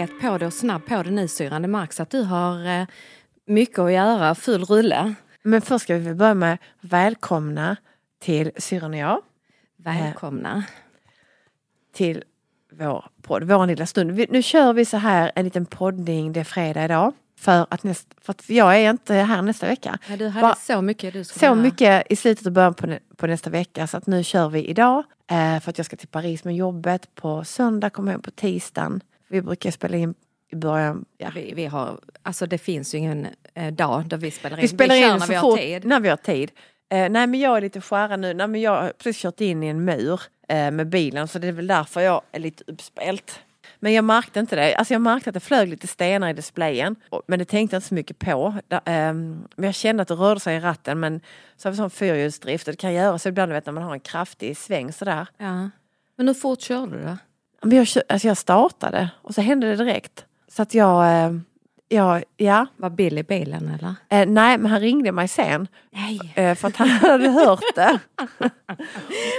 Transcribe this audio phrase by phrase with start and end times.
[0.00, 1.62] het på det och snabb på det nu syrran.
[1.62, 2.86] Det märks att du har eh,
[3.46, 5.14] mycket att göra, full rulle.
[5.42, 7.76] Men först ska vi börja med välkomna
[8.22, 9.20] till syrran och jag.
[9.76, 10.64] Välkomna.
[11.94, 12.24] Till
[12.72, 14.26] vår podd, vår lilla stund.
[14.30, 17.12] Nu kör vi så här en liten poddning, det är fredag idag.
[17.38, 19.98] För att, näst, för att jag är inte här nästa vecka.
[20.08, 21.54] Ja, du hade Bara- så mycket du Så göra.
[21.54, 24.64] mycket i slutet och början på, nä- på nästa vecka så att nu kör vi
[24.66, 25.04] idag.
[25.30, 29.00] Eh, för att jag ska till Paris med jobbet på söndag, kommer hem på tisdagen.
[29.30, 30.14] Vi brukar spela in
[30.52, 31.04] i början.
[31.18, 31.30] Ja.
[31.34, 34.62] Vi, vi har, alltså det finns ju ingen eh, dag då vi spelar in.
[34.62, 35.84] Vi spelar kör in när vi har tid.
[35.84, 36.50] när vi har tid.
[36.92, 38.34] Eh, nej men jag är lite skärrad nu.
[38.34, 41.48] Nej, men jag har precis kört in i en mur eh, med bilen så det
[41.48, 43.40] är väl därför jag är lite uppspelt.
[43.78, 44.74] Men jag märkte inte det.
[44.74, 46.96] Alltså jag märkte att det flög lite stenar i displayen.
[47.26, 48.54] Men det tänkte jag inte så mycket på.
[48.84, 51.00] Ehm, men jag kände att det rörde sig i ratten.
[51.00, 51.20] Men
[51.56, 53.92] så har vi sån fyrhjulsdrift och det kan göra så ibland vet, när man har
[53.92, 55.26] en kraftig sväng sådär.
[55.38, 55.70] Ja.
[56.16, 57.16] Men hur fort körde du då?
[57.62, 60.24] Men jag, alltså jag startade och så hände det direkt.
[60.48, 61.32] Så att jag, eh,
[61.88, 62.66] jag ja.
[62.76, 63.94] Var Bill i bilen eller?
[64.08, 65.68] Eh, nej men han ringde mig sen.
[65.90, 66.20] Nej.
[66.34, 67.98] Eh, för att han hade hört det.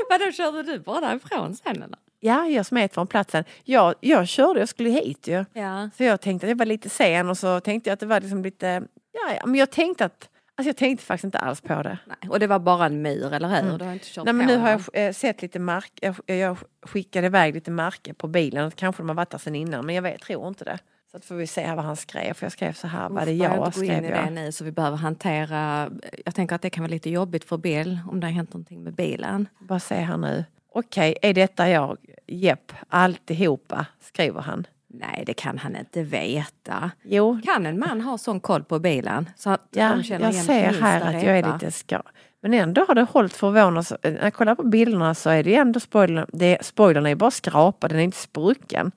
[0.10, 1.98] Vadå körde du bara därifrån sen eller?
[2.20, 3.44] Ja, jag smet från platsen.
[3.64, 5.46] Jag, jag körde, jag skulle hit ju.
[5.54, 5.90] Ja.
[5.98, 8.22] Så jag tänkte att jag var lite sen och så tänkte jag att det var
[8.22, 10.30] liksom lite, ja, ja men jag tänkte att,
[10.62, 11.98] alltså jag tänkte faktiskt inte alls på det.
[12.06, 12.30] Nej.
[12.30, 13.78] Och det var bara en mur eller hur?
[13.78, 14.38] Du har inte kört Mm.
[14.38, 18.14] Nej men nu har jag eh, sett lite mark, jag, jag skickade iväg lite marker
[18.14, 20.78] på bilen, kanske de har varit där sedan innan men jag vet, tror inte det.
[21.12, 23.32] Så att får vi se vad han skrev, för jag skrev så här, var det
[23.32, 24.34] Uff, jag inte gå in skrev i det jag.
[24.34, 25.90] nu så vi behöver hantera.
[26.26, 28.84] Jag tänker att det kan vara lite jobbigt för Bill om det har hänt någonting
[28.84, 29.48] med bilen.
[29.60, 30.46] Bara se här nu.
[30.74, 31.98] Okej, är detta jag?
[32.28, 34.68] Jepp, alltihopa, skriver han.
[34.94, 36.92] Nej, det kan han inte veta.
[37.04, 39.30] Jo, Kan en man ha sån koll på bilen?
[39.36, 42.02] Så att Ja, de känner jag ser här att jag är lite ska.
[42.42, 43.84] Men ändå har det hållit förvånande.
[43.84, 47.32] Så- När jag kollar på bilderna så är det ändå spoilern, det, spoilern är bara
[47.32, 48.92] skrapad, den är inte sprucken.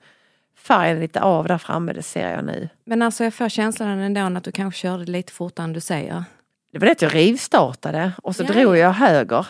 [0.57, 2.69] Färgen är lite av där framme, det ser jag nu.
[2.85, 6.23] Men alltså jag får känslan ändå att du kanske körde lite fortare än du säger.
[6.71, 8.77] Det var det att jag rivstartade och så Ja, drog ja.
[8.79, 9.47] jag höger.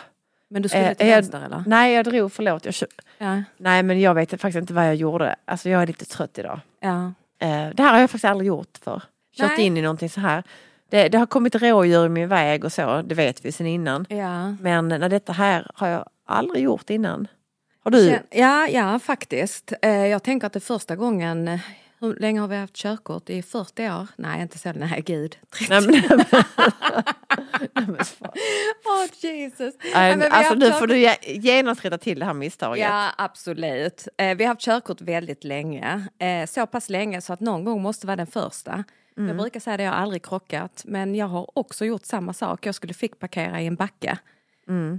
[0.50, 1.64] Men du skulle Eh, till vänster eller?
[1.68, 2.66] Nej, jag drog, förlåt.
[2.66, 2.88] Jag kör,
[3.18, 3.44] Ja.
[3.58, 5.36] nej, men jag vet faktiskt inte vad jag gjorde.
[5.46, 6.60] Alltså jag är lite trött idag.
[6.80, 7.14] ja.
[7.40, 9.02] Eh, det här har jag faktiskt aldrig gjort för.
[9.38, 9.66] Kört Nej.
[9.66, 10.44] in i någonting så här.
[10.90, 14.06] Det, det har kommit rådjur i min väg och så, det vet vi sedan innan.
[14.10, 14.52] Ja.
[14.62, 17.28] Men när detta här har jag aldrig gjort innan.
[17.84, 18.20] Har du?
[18.32, 19.74] Ja, ja faktiskt.
[19.82, 21.60] Eh, Jag tänker att det är första gången,
[22.06, 23.30] hur länge har vi haft körkort?
[23.30, 24.08] I 40 år?
[24.16, 25.38] Nej, inte så, nej gud.
[25.58, 25.70] 30.
[25.70, 26.02] Nej, men,
[27.74, 27.98] Nej, men.
[28.86, 29.74] Åh Jesus.
[29.94, 32.84] Nej, men alltså nu får du ge- genast rätta till det här misstaget.
[32.84, 34.08] Ja, absolut.
[34.18, 36.08] Eh, vi har haft körkort väldigt länge.
[36.20, 38.84] Eh, så pass länge så att någon gång måste vara den första.
[39.18, 42.66] Jag brukar säga att jag har aldrig krockat, men jag har också gjort samma sak.
[42.66, 44.18] Jag skulle fick parkera i en backe.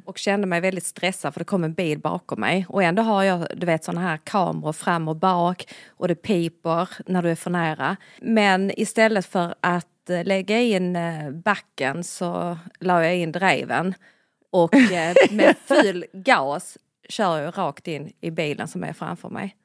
[0.05, 2.67] Och kände mig väldigt stressad för det kom en bil bakom mig.
[2.69, 6.89] Och ändå har jag du vet såna här kameror fram och bak och det piper
[7.07, 7.97] när du är för nära.
[8.21, 13.95] Men istället för att eh, lägga in eh, backen så la jag in driven.
[14.51, 16.79] Och eh, med full gas
[17.09, 19.57] kör jag rakt in i bilen som är framför mig.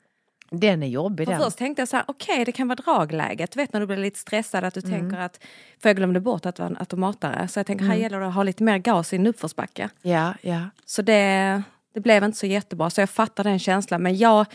[0.52, 1.42] Den är jobbig För den.
[1.42, 3.52] först tänkte jag så här, okej det kan vara dragläget.
[3.52, 4.92] Du vet när du blir lite stressad att du Mm.
[5.00, 5.40] tänker att,
[5.82, 7.48] för jag glömde bort att det var en automatare.
[7.48, 9.90] Så jag tänker här gäller det att ha lite mer gas i en uppförsbacke.
[10.02, 10.60] Ja, ja.
[10.86, 11.64] Så det,
[11.94, 12.90] det blev inte så jättebra.
[12.90, 14.02] Så jag fattar den känslan.
[14.04, 14.46] Men jag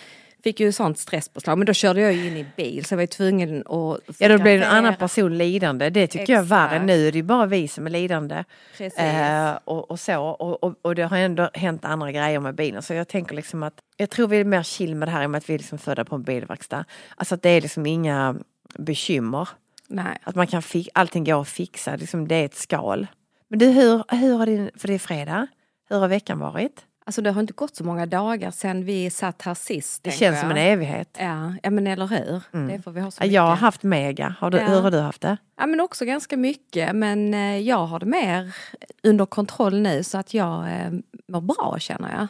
[0.47, 1.59] fick ju sånt stresspåslag.
[1.59, 4.29] Men då körde jag ju in i bil så jag var ju tvungen att ja,
[4.29, 5.91] då blir en annan person lidande.
[5.91, 6.85] Det tycker jag är värre Exakt.
[6.87, 7.11] nu.
[7.11, 8.45] Det är bara vi som är lidande.
[8.79, 10.23] Eh, och, och så.
[10.23, 12.83] Och, och, och det har ändå hänt andra grejer med bilen.
[12.83, 15.27] Så jag tänker liksom att jag tror vi är mer chill med det här i
[15.27, 16.85] och med att vi är liksom födda på en bilverkstad.
[17.17, 18.37] Alltså att det är liksom inga
[18.79, 19.49] bekymmer.
[19.89, 20.19] Nej.
[20.23, 23.07] Att man kan fi- allting går att fixa, liksom det är ett skal.
[23.49, 25.47] Men du, hur, hur har din, för det är fredag,
[25.89, 26.85] hur har veckan varit?
[27.09, 30.03] Alltså det har inte gått så många dagar sedan vi satt här sist.
[30.05, 30.67] Det känns som en jag.
[30.73, 31.17] evighet.
[31.21, 32.67] Ja, ja men eller hur.
[32.69, 34.65] Det får vi ha så Ja, Jag har haft mega, har du, Ja.
[34.67, 35.37] hur har du haft det?
[35.59, 38.57] Ja men också ganska mycket men eh, jag har det mer
[39.03, 40.91] under kontroll nu så att jag eh,
[41.29, 42.27] mår bra känner jag.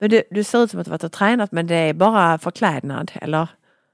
[0.00, 2.38] Men du, du ser ut som att du varit och tränat men det är bara
[2.38, 3.48] förklädnad eller?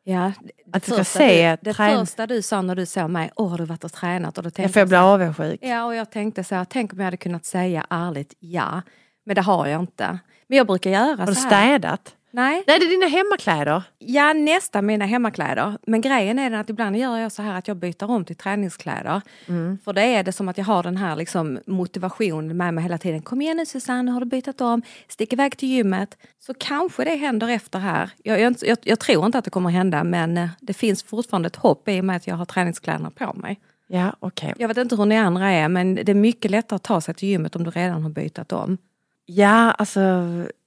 [0.07, 0.33] Ja,
[0.73, 3.51] Att du ska se du, det trän- första du sa när du såg mig, åh
[3.51, 4.39] har du varit och tränat?
[4.39, 5.61] Och då Jag tänkte får jag bli så här, avundsjuk.
[5.63, 8.83] Ja och jag tänkte så här, tänk om jag hade kunnat säga ärligt ja.
[9.25, 10.19] Men det har jag inte.
[10.47, 11.49] Men jag brukar göra Har du så här.
[11.49, 12.15] städat?
[12.31, 13.83] Nej, Nej det är dina hemmakläder.
[13.99, 15.79] ja nästan mina hemmakläder.
[15.87, 18.37] Men grejen är den att ibland gör jag så här att jag byter om till
[18.37, 19.23] träningskläder.
[19.49, 19.79] Mm.
[19.85, 22.99] För det är det som att jag har den här liksom motivationen med mig hela
[22.99, 23.23] tiden.
[23.23, 26.17] Kom igen nu Susanne, nu har du bytt om, stick iväg till gymmet.
[26.39, 28.11] Så kanske det händer efter här.
[28.23, 31.47] Jag, jag, jag, jag tror inte att det kommer hända men eh, det finns fortfarande
[31.47, 33.61] ett hopp i och med att jag har träningskläderna på mig.
[33.87, 34.55] Ja okej.
[34.59, 37.15] Jag vet inte hur ni andra är men det är mycket lättare att ta sig
[37.15, 38.79] till gymmet om du redan har bytt om.
[39.27, 40.01] Ja alltså,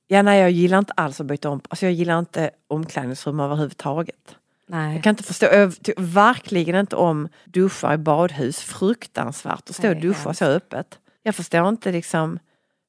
[0.07, 1.61] ja, nej, jag gillar inte alls att byta om.
[1.69, 4.35] Alltså jag gillar inte omklädningsrum överhuvudtaget.
[4.67, 4.93] Nej.
[4.95, 8.59] Jag kan inte förstå, jag tycker verkligen inte om duschar i badhus.
[8.59, 10.99] Fruktansvärt att stå och duscha så öppet.
[11.23, 12.39] Jag förstår inte liksom,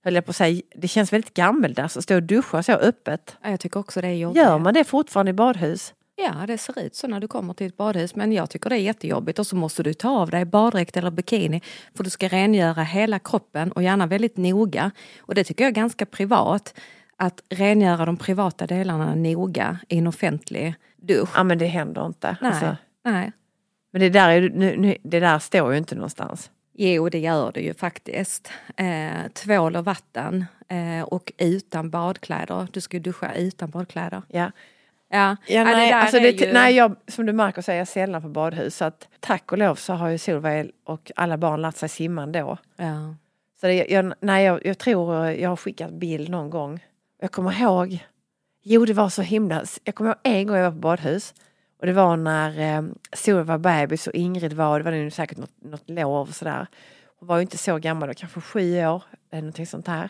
[0.05, 3.37] höll jag på att säga, det känns väldigt gammeldags att stå och duscha så öppet.
[3.43, 4.43] Ja, Jag tycker också det är jobbigt.
[4.43, 5.95] Gör man det fortfarande i badhus?
[6.21, 8.15] Ja, det ser ut så när du kommer till ett badhus.
[8.15, 9.39] Men jag tycker det är jättejobbigt.
[9.39, 11.61] Och så måste du ta av dig baddräkt eller bikini.
[11.95, 14.91] För du ska rengöra hela kroppen och gärna väldigt noga.
[15.19, 16.75] Och det tycker jag är ganska privat.
[17.17, 21.29] Att rengöra de privata delarna noga i en offentlig dusch.
[21.35, 22.37] Ja men det händer inte.
[22.41, 23.33] Nej, Alltså, nej.
[23.91, 26.51] men det där, är, nu, nu, det där står ju inte någonstans.
[26.75, 28.51] Jo, det gör det ju faktiskt.
[28.77, 32.69] Eh, tvål och vatten eh, och utan badkläder.
[32.73, 34.23] Du ska ju duscha utan badkläder.
[34.29, 34.51] Ja.
[35.11, 37.89] Ja, Ja, nej, där alltså det, ju- nej, jag, som du märker så är jag
[37.89, 38.77] sällan på badhus.
[38.77, 42.23] Så att, tack och lov så har ju Solveig och alla barn lärt sig simma
[42.23, 42.59] ändå.
[42.77, 43.15] Ja.
[43.61, 46.85] Så det, jag, nej, jag, jag tror jag har skickat bild någon gång.
[47.21, 47.99] Jag kommer ihåg,
[48.63, 51.35] jo det var så himla, jag kommer ihåg en gång jag var på badhus.
[51.81, 52.83] Och det var när eh,
[53.13, 56.67] Solveig var bebis och Ingrid var, det var nu säkert något, något lov och sådär.
[57.19, 60.09] Hon var ju inte så gammal, då, kanske sju år, eller någonting sånt här.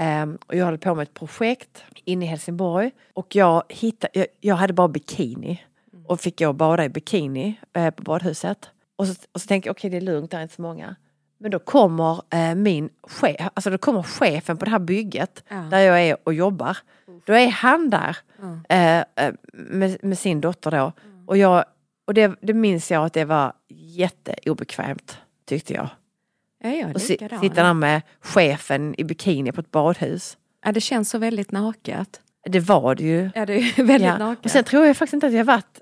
[0.00, 2.90] Ehm, och jag höll på med ett projekt inne i Helsingborg.
[3.14, 5.62] Och jag, hittade, jag, jag hade bara bikini.
[6.06, 8.70] Och fick och bada i bikini eh, på badhuset.
[8.96, 10.96] Och så, och så tänkte jag, okej det är lugnt, det är inte så många.
[11.38, 15.56] Men då kommer eh, min chef, alltså då kommer chefen på det här bygget Ja.
[15.56, 16.76] där jag är och jobbar.
[17.26, 18.60] Då är han där Mm.
[18.68, 20.92] eh, eh, med, med sin dotter då.
[21.26, 21.64] Och, jag,
[22.06, 25.88] och det, det minns jag att det var jätteobekvämt tyckte jag.
[26.62, 30.36] Ja, jag är Och si, sitta där med chefen i bikini på ett badhus.
[30.64, 32.20] Ja, det känns så väldigt naket.
[32.46, 33.30] Det var det ju.
[33.34, 34.18] Ja, det är väldigt Ja.
[34.18, 34.44] naket.
[34.44, 35.80] Och sen tror jag faktiskt inte att jag varit...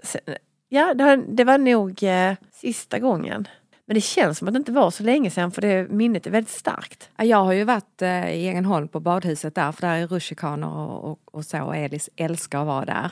[0.68, 0.94] Ja,
[1.28, 3.48] det, var nog eh, sista gången.
[3.86, 6.30] Men det känns som att det inte var så länge sedan för det minnet är
[6.30, 7.10] väldigt starkt.
[7.16, 10.76] Ja, Jag har ju varit eh, i Ängelholm på badhuset där, för där är rutschkanor
[10.90, 11.62] och, och, och så.
[11.62, 13.10] Och Elis älskar att vara där.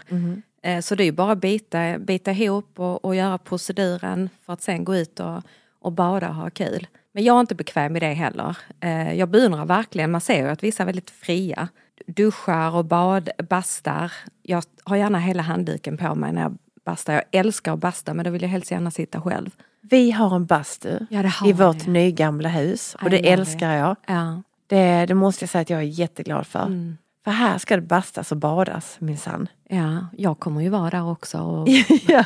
[0.63, 4.53] Eh, så det är ju bara att bita, bita ihop och, och göra proceduren för
[4.53, 5.43] att sen gå ut och,
[5.81, 6.87] och bada och ha kul.
[7.17, 8.57] Men jag är inte bekväm i det heller.
[8.81, 11.69] Eh, jag beundrar verkligen, man ser ju att vissa är väldigt fria.
[12.07, 14.13] Duschar och bad, bastar.
[14.43, 17.13] Jag har gärna hela handduken på mig när jag bastar.
[17.13, 19.51] Jag älskar att basta men då vill jag helst gärna sitta själv.
[19.81, 23.97] Vi har en bastu Ja, har i vårt nygamla hus och I det älskar jag.
[24.07, 24.43] Ja.
[24.67, 26.67] Det, det måste jag säga att jag är jätteglad för.
[26.67, 26.97] Mm.
[27.25, 29.49] För här ska det bastas och badas minsann.
[29.69, 31.39] Ja, jag kommer ju vara där också.
[31.39, 31.69] Och...
[32.09, 32.25] ja.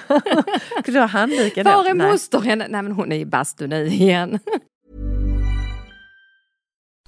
[0.83, 1.65] Ska du ha handduken?
[1.65, 2.57] Var är moster?
[2.57, 4.39] Nej men hon är i bastu nu igen.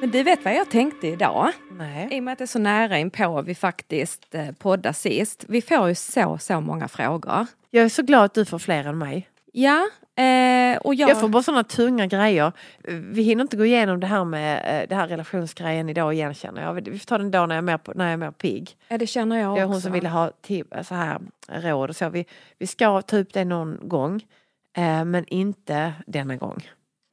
[0.00, 1.52] Men du vet vad jag tänkte idag?
[1.70, 2.08] Nej.
[2.10, 5.44] I och med att det är så nära inpå vi faktiskt eh, poddar sist.
[5.48, 7.46] Vi får ju så, så många frågor.
[7.70, 9.28] Jag är så glad att du får fler än mig.
[9.52, 9.88] Ja,
[10.18, 11.10] eh, och jag...
[11.10, 12.52] Jag får bara sådana tunga grejer.
[12.88, 16.62] Vi hinner inte gå igenom det här med eh, det här relationsgrejen idag igen känner
[16.62, 16.74] jag.
[16.90, 18.76] Vi får ta den då när jag är mer, på, när jag är mer pigg.
[18.88, 19.72] Ja, det känner jag Det är också.
[19.72, 20.30] hon som ville ha
[20.82, 22.08] så här, råd och så.
[22.08, 22.26] Vi,
[22.58, 24.22] vi ska ta upp det någon gång.
[24.76, 26.68] Eh, men inte denna gång.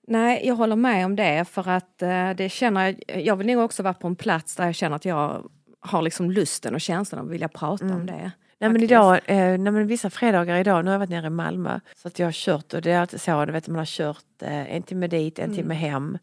[0.07, 3.65] Nej, jag håller med om det för att eh, det känner jag, jag vill nog
[3.65, 7.19] också vara på en plats där jag känner att jag har liksom lusten och känslan
[7.19, 7.97] av att vilja prata Mm.
[7.97, 8.31] om det.
[8.59, 11.29] Nej men idag, eh, nej, men vissa fredagar idag, nu har jag varit nere i
[11.29, 11.79] Malmö.
[11.95, 14.41] Så att jag har kört och det är alltid så, du vet man har kört
[14.41, 15.55] eh, en timme dit, en Mm.
[15.57, 16.17] timme hem.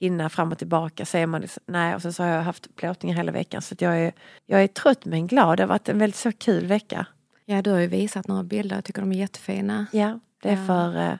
[0.00, 3.16] Hinna fram och tillbaka, är man liksom, nej och sen så har jag haft plåtningar
[3.16, 3.62] hela veckan.
[3.62, 4.12] Så att jag, är,
[4.46, 7.06] jag är trött men glad, det har varit en väldigt så kul vecka.
[7.44, 9.86] Ja, du har ju visat några bilder, jag tycker de är jättefina.
[9.92, 10.66] Ja, det är Ja.
[10.66, 11.12] för eh,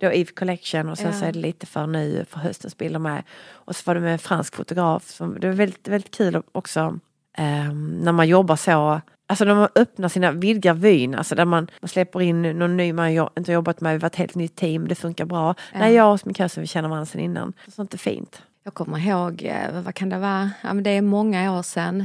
[0.00, 1.12] då Eve Collection och sen Ja.
[1.12, 3.22] så är det lite för nu för höstens bilder med.
[3.50, 5.08] Och så var det med en fransk fotograf.
[5.10, 6.98] Som, det var väldigt, väldigt kul också
[7.38, 9.00] eh, när man jobbar så.
[9.26, 12.92] Alltså när man öppnar sina, vidgar vyn, alltså där man, man släpper in någon ny
[12.92, 15.54] man jo- inte jobbat med, vi var ett helt nytt team, det funkar bra.
[15.72, 15.78] Ja.
[15.78, 17.52] Nej, jag och sminkösen vi känner varandra sedan innan.
[17.68, 18.42] Sånt är fint.
[18.64, 22.04] Jag kommer ihåg, eh, vad kan det vara, ja, men det är många år sedan,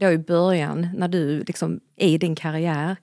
[0.00, 2.96] då i början när du liksom i din karriär,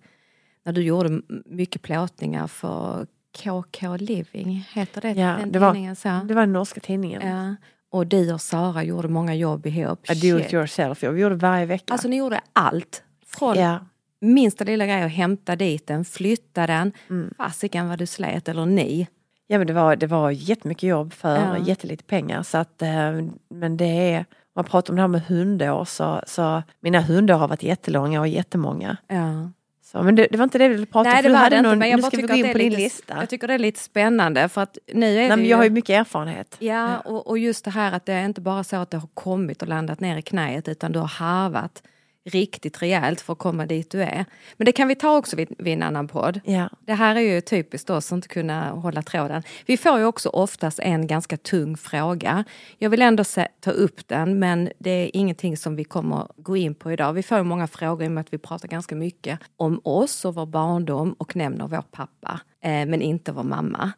[0.65, 3.07] när du gjorde mycket plåtningar för
[3.43, 6.09] KK Living, heter det Ja, den det var- tidningen så?
[6.25, 7.21] Det var den norska tidningen.
[7.27, 7.55] Ja.
[7.91, 9.99] Och du och Sara gjorde många jobb ihop.
[10.09, 11.93] A do it yourself, jag gjorde det varje vecka.
[11.93, 13.03] Alltså ni gjorde allt.
[13.29, 13.79] Från ja.
[14.21, 16.91] minsta lilla grej att hämta dit den, flytta den.
[17.09, 17.33] Mm.
[17.37, 19.07] Fasiken vad du slet, eller ni.
[19.47, 21.57] Ja men det var, det var jättemycket jobb för Ja.
[21.57, 22.43] jättelite pengar.
[22.43, 23.11] Så att, eh,
[23.49, 27.47] men det är, man pratar om det här med hundår så, så mina hundår har
[27.47, 28.97] varit jättelånga och jättemånga.
[29.07, 29.49] Ja.
[29.81, 31.13] Så, men det, det var inte det vi ville prata om.
[31.13, 33.17] Nej det var det inte, någon- men jag bara tycker att det är lite, lista.
[33.19, 35.49] jag tycker det är lite spännande för att nu är Nej, det ju...
[35.49, 36.55] jag har ju mycket erfarenhet.
[36.59, 39.07] Ja, och, och just det här att det är inte bara så att det har
[39.13, 41.83] kommit och landat ner i knäet utan du har harvat
[42.29, 44.25] riktigt rejält för att komma dit du är.
[44.57, 46.39] Men det kan vi ta också vid, vid en annan podd.
[46.43, 46.69] Ja.
[46.79, 49.43] Det här är ju typiskt oss att inte kunna hålla tråden.
[49.65, 52.43] Vi får ju också oftast en ganska tung fråga.
[52.77, 56.57] Jag vill ändå se, ta upp den men det är ingenting som vi kommer gå
[56.57, 57.13] in på idag.
[57.13, 60.35] Vi får många frågor i och med att vi pratar ganska mycket om oss och
[60.35, 63.91] vår barndom och nämner vår pappa eh, men inte vår mamma.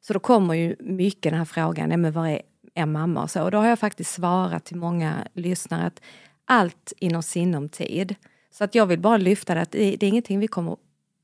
[0.00, 2.42] Så då kommer ju mycket den här frågan, ja, men vad är
[2.78, 3.42] er mamma och så.
[3.42, 6.00] Och då har jag faktiskt svarat till många lyssnare att
[6.48, 8.14] allt inom sinom tid.
[8.50, 10.78] Så att jag vill bara lyfta det att det, det är ingenting vi kommer att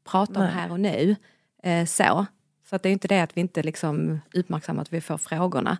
[0.04, 0.54] prata om Nej.
[0.54, 1.16] här och nu.
[1.62, 2.26] Eh, så.
[2.68, 5.78] Så att det är inte det att vi inte liksom uppmärksammar att vi får frågorna.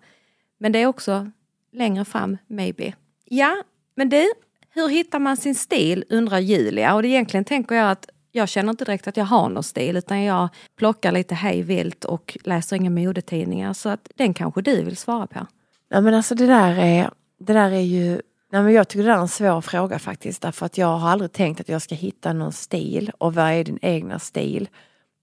[0.58, 1.30] Men det är också
[1.72, 2.94] längre fram, maybe.
[3.24, 3.62] Ja,
[3.94, 4.32] men du,
[4.70, 6.94] hur hittar man sin stil undrar Julia.
[6.94, 9.96] Och det egentligen tänker jag att jag känner inte direkt att jag har någon stil
[9.96, 13.72] utan jag plockar lite hej vilt och läser inga modetidningar.
[13.72, 15.46] Så att den kanske du vill svara på.
[15.88, 18.20] Ja, men alltså det där är, det där är ju
[18.54, 21.32] Nej, men jag tycker det är en svår fråga faktiskt därför att jag har aldrig
[21.32, 24.68] tänkt att jag ska hitta någon stil och vad är din egna stil.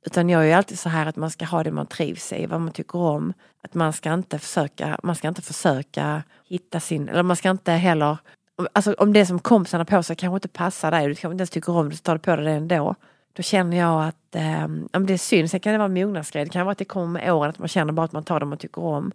[0.05, 2.45] Utan jag är ju alltid så här att man ska ha det man trivs i,
[2.45, 3.33] vad man tycker om.
[3.63, 7.71] Att man ska inte försöka, man ska inte försöka hitta sin, eller man ska inte
[7.71, 8.17] heller
[8.73, 11.50] Alltså om det som kompisarna på sig kanske inte passar dig, du kanske inte ens
[11.50, 12.95] tycker om det, så tar du på dig det ändå.
[13.33, 16.43] Då känner jag att eh, men det är synd, sen kan det vara en mognadsgrej,
[16.43, 18.39] det kan vara att det kommer med åren, att man känner bara att man tar
[18.39, 19.11] det man tycker om.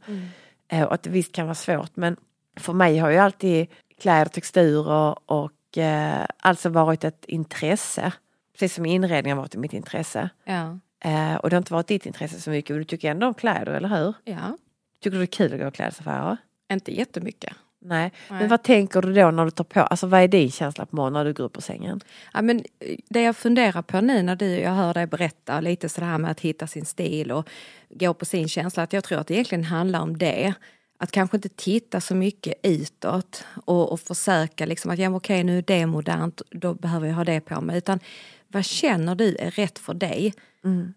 [0.69, 2.17] Eh, och att det visst kan vara svårt men
[2.57, 3.67] för mig har ju alltid
[4.01, 8.13] kläder, texturer och eh, alltså varit ett intresse.
[8.53, 10.31] Precis som inredning har varit mitt intresse.
[10.45, 10.79] Ja.
[11.05, 13.35] Eh, och det har inte varit ditt intresse så mycket och du tycker ändå om
[13.35, 14.15] kläder, eller hur?
[14.25, 14.57] ja,
[15.01, 16.37] Tycker du det är kul att gå i klädesaffärer?
[16.73, 17.53] inte jättemycket.
[17.81, 18.13] Nej.
[18.31, 18.41] Nej.
[18.41, 20.97] Men vad tänker du då när du tar på, alltså vad är din känsla på
[20.97, 22.01] morgonen när du går upp ur sängen?
[22.33, 25.89] Ja, men eh, det jag funderar på nu när du, jag hör dig berätta lite
[25.89, 27.49] sådär med att hitta sin stil och
[27.89, 30.55] gå på sin känsla, att jag tror att det egentligen handlar om det.
[30.99, 35.59] Att kanske inte titta så mycket utåt och, och försöka liksom att ja, okej nu
[35.59, 37.79] är det modernt, då behöver jag ha det på mig.
[37.79, 38.01] Utan
[38.49, 40.35] vad känner du är rätt för dig?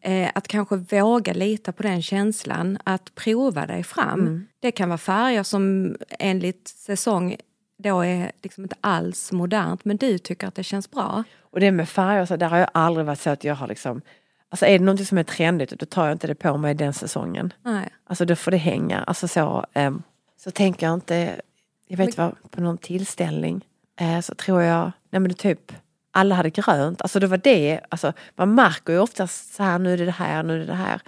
[0.01, 4.47] Eh, att kanske våga lita på den känslan, att prova dig fram.
[4.59, 7.35] Det kan vara färger som enligt säsong
[7.77, 11.23] då är liksom inte alls modernt men du tycker att det känns bra.
[11.39, 14.01] Och det med färger, så där har jag aldrig varit så att jag har liksom
[14.49, 16.93] Alltså är det någonting som är trendigt då tar jag inte det på mig den
[16.93, 17.53] säsongen.
[17.63, 17.89] Nej.
[18.07, 18.99] Alltså då får det hänga.
[18.99, 20.03] Alltså så, ehm,
[20.37, 21.41] så tänker jag inte,
[21.87, 23.65] jag vet vad, på någon tillställning
[23.99, 25.71] eh, så tror jag, nej men typ
[26.11, 29.93] alla hade grönt, alltså det var det, alltså man märker ju oftast så här nu
[29.93, 31.01] är det det här, nu är det det här.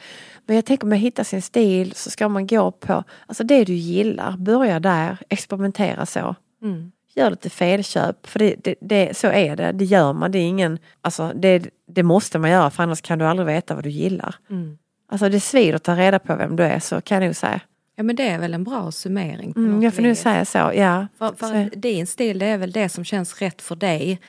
[0.46, 3.64] Men jag tänker om man hittar sin stil så ska man gå på, alltså det
[3.64, 6.36] du gillar, börja där, experimentera så.
[6.62, 6.92] Mm.
[7.16, 10.44] Gör lite felköp, för det, det, det, så är det, det gör man, det är
[10.48, 13.90] ingen, alltså det, det måste man göra för annars kan du aldrig veta vad du
[13.90, 14.36] gillar.
[14.50, 14.78] Mm.
[15.12, 17.62] Alltså det svider att ta reda på vem du är så kan jag nog säga.
[17.96, 19.54] Ja men det är väl en bra summering.
[19.54, 21.08] På Mm, jag får nu säga så, ja.
[21.18, 24.20] För, för Så- din stil det är väl det som känns rätt för dig.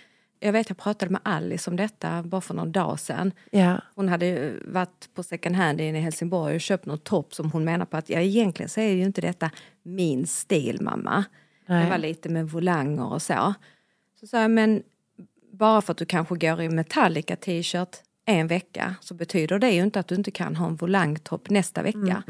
[0.41, 3.33] Jag vet jag pratade med Alice om detta bara för någon dag sedan.
[3.51, 3.81] ja.
[3.95, 7.65] Hon hade varit på second hand inne i Helsingborg och köpt någon topp som hon
[7.65, 9.51] menar på att ja, egentligen så är ju inte detta
[9.83, 11.25] min stil mamma.
[11.67, 11.85] Nej.
[11.85, 13.55] Det var lite med volanger och så.
[14.21, 14.83] Så sa jag men
[15.53, 19.83] bara för att du kanske går i Metallica t-shirt en vecka så betyder det ju
[19.83, 22.23] inte att du inte kan ha en volangtopp nästa vecka.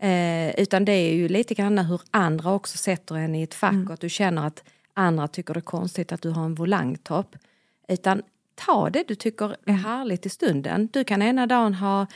[0.00, 3.74] Eh, utan det är ju lite grann hur andra också sätter en i ett fack
[3.86, 7.36] och att du känner att andra tycker det är konstigt att du har en volangtopp.
[7.88, 8.22] Utan
[8.54, 10.88] ta det du tycker är härligt i stunden.
[10.92, 12.06] Du kan ena dagen ha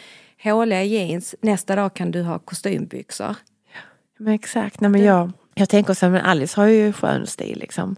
[0.42, 3.36] håliga jeans, nästa dag kan du ha kostymbyxor.
[4.18, 7.58] Men exakt, nej men jag, jag tänker så här, men Alice har ju skön stil
[7.58, 7.96] liksom.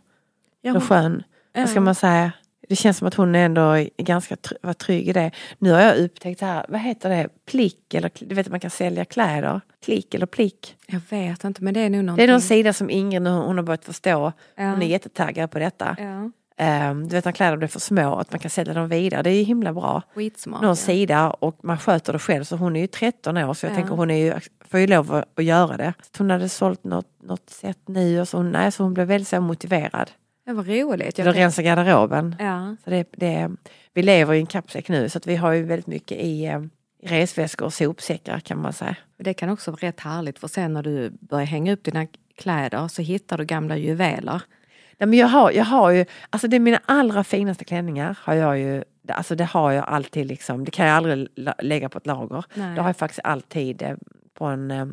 [0.60, 1.22] Ja, Eller skön,
[1.54, 2.32] vad ska man säga?
[2.68, 5.30] Det känns som att hon ändå är ganska tr- var trygg i det.
[5.58, 8.60] Nu har jag upptäckt det här, vad heter det, plick eller du vet att man
[8.60, 9.60] kan sälja kläder.
[9.84, 10.76] Klick eller plick.
[10.86, 12.24] Jag vet inte men det är nog Det någonting.
[12.24, 14.32] är någon sida som Ingrid hon har börjat förstå.
[14.56, 14.64] Ja.
[14.70, 15.96] Hon är jättetaggad på detta.
[15.98, 19.22] Ja, Ehm, du vet när kläder blir för små, att man kan sälja dem vidare.
[19.22, 20.02] Det är ju himla bra.
[20.14, 20.60] skitsmart.
[20.62, 20.74] Någon ja.
[20.74, 22.44] sida och man sköter det själv.
[22.44, 23.76] Så hon är ju 13 år så jag Ja.
[23.76, 24.34] tänker hon är ju,
[24.70, 25.92] får ju lov att, att göra det.
[26.00, 29.06] Så hon hade sålt något, något sätt nu och så hon, nej, så hon blev
[29.06, 30.10] väldigt så motiverad.
[30.46, 31.18] Det var roligt.
[31.18, 32.36] Att rensa garderoben.
[32.38, 33.50] Ja, Så det, det,
[33.94, 36.60] vi lever i en kappsäck nu så vi har ju väldigt mycket i, eh,
[37.02, 38.96] i resväskor och sopsäckar kan man säga.
[39.18, 42.06] det kan också vara rätt härligt för sen när du börjar hänga upp dina
[42.36, 44.42] kläder så hittar du gamla juveler.
[45.02, 48.34] Nej, men jag, har, jag har ju, alltså det är mina allra finaste klänningar har
[48.34, 51.28] jag ju, alltså det har jag alltid liksom, det kan jag aldrig
[51.58, 52.44] lägga på ett lager.
[52.54, 52.74] Nej.
[52.74, 53.96] Det har jag faktiskt alltid eh,
[54.34, 54.86] på en, eh,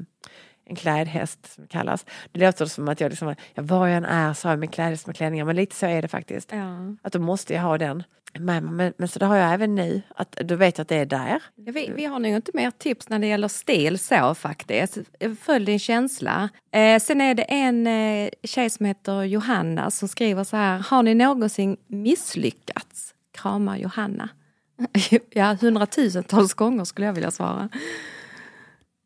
[0.69, 2.05] en klädhäst som det kallas.
[2.31, 4.69] Det låter som att jag liksom, ja, var jag än är så har jag min
[4.69, 6.51] klädhäst med klänningar men lite så är det faktiskt.
[6.51, 6.95] Ja.
[7.01, 8.03] Att då måste jag ha den.
[8.39, 11.05] Men, men, men så det har jag även nu, att då vet att det är
[11.05, 11.43] där.
[11.55, 14.97] Ja, vi, vi har nog inte mer tips när det gäller stil så faktiskt.
[15.41, 16.49] Följ din känsla.
[16.71, 20.79] Eh, sen är det en eh, tjej som heter Johanna som skriver så här.
[20.79, 23.13] Har ni någonsin misslyckats?
[23.31, 24.29] Kramar Johanna.
[25.29, 27.69] ja, hundratusentals gånger skulle jag vilja svara.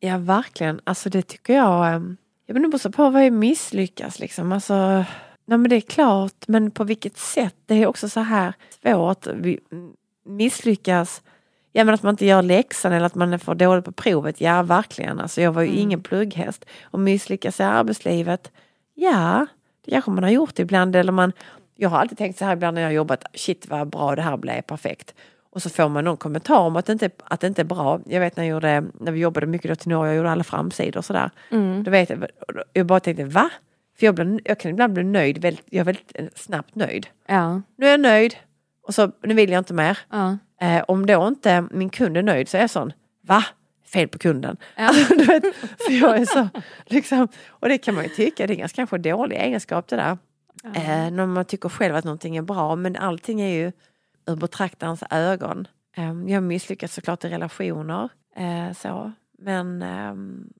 [0.04, 1.94] Ja verkligen, alltså det tycker jag.
[1.94, 4.52] ehm, Jag vet inte på vad är misslyckas liksom.
[4.52, 4.74] Alltså,
[5.44, 7.54] nej men det är klart, men på vilket sätt?
[7.66, 9.26] Det är också så här svårt.
[9.26, 9.58] Mm,
[10.26, 11.22] misslyckas,
[11.72, 14.40] ja men att man inte gör läxan eller att man är för dålig på provet.
[14.40, 16.64] Ja verkligen, alltså jag var ju ingen plugghäst.
[16.84, 18.52] Och misslyckas i arbetslivet,
[18.94, 19.46] ja
[19.84, 20.96] det kanske man har gjort ibland.
[20.96, 21.32] Eller man,
[21.76, 24.22] jag har alltid tänkt så här ibland när jag har jobbat, shit vad bra det
[24.22, 25.14] här blev, perfekt.
[25.54, 28.00] Och så får man någon kommentar om att det inte, att det inte är bra.
[28.06, 30.44] Jag vet när, jag gjorde, när vi jobbade mycket då till Norge, jag gjorde alla
[30.44, 31.30] framsidor och sådär.
[31.84, 32.26] Då vet jag,
[32.72, 33.50] jag bara tänkte va?
[33.98, 37.06] För jag, blir, jag kan ibland bli nöjd, väldigt, jag är väldigt snabbt nöjd.
[37.26, 38.36] Ja, Nu är jag nöjd
[38.86, 39.98] och så nu vill jag inte mer.
[40.10, 40.38] ja.
[40.60, 42.92] Eh, om då inte min kund är nöjd så är jag sån,
[43.26, 43.44] va?
[43.92, 44.56] Fel på kunden.
[44.76, 44.82] Ja.
[44.88, 45.42] Alltså, du vet,
[45.86, 46.48] för jag är så,
[46.86, 50.18] liksom, och det kan man ju tycka, det är ganska kanske dålig egenskap det där.
[50.74, 53.72] Eh, när man tycker själv att någonting är bra men allting är ju
[54.26, 55.68] ur betraktarens ögon.
[55.96, 58.08] Eh, jag har misslyckats såklart i relationer.
[58.36, 59.12] Eh, så.
[59.38, 60.52] Men ehm,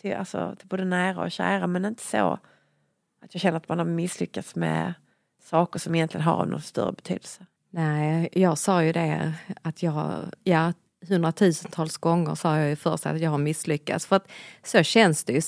[0.00, 2.38] till, alltså, till både nära och kära men inte så
[3.22, 4.94] att jag känner att man har misslyckats med
[5.42, 7.46] saker som egentligen har någon större betydelse.
[7.70, 10.72] Nej, jag sa ju det att jag, ja,
[11.08, 14.06] hundratusentals gånger sa jag ju först att jag har misslyckats.
[14.06, 14.28] För att
[14.62, 15.42] så känns det ju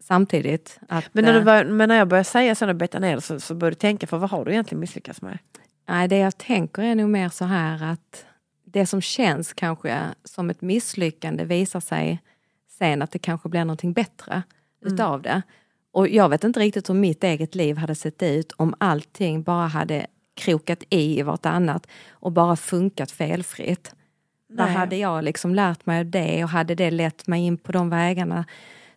[0.00, 0.80] samtidigt.
[0.88, 3.14] Att, Men när, du eh, bör, men när jag börjar säga så och beta ner
[3.14, 5.38] det så, så börjar du tänka för vad har du egentligen misslyckats med?
[5.86, 8.26] Nej, det jag tänker är nog mer så här att
[8.64, 12.22] det som känns kanske som ett misslyckande visar sig
[12.78, 14.42] sen att det kanske blir någonting bättre
[14.80, 15.42] utav det.
[15.92, 19.66] Och jag vet inte riktigt hur mitt eget liv hade sett ut om allting bara
[19.66, 23.94] hade krokat i i vartannat och bara funkat felfritt.
[24.48, 24.74] Där Nej.
[24.74, 28.44] hade jag liksom lärt mig det och hade det lett mig in på de vägarna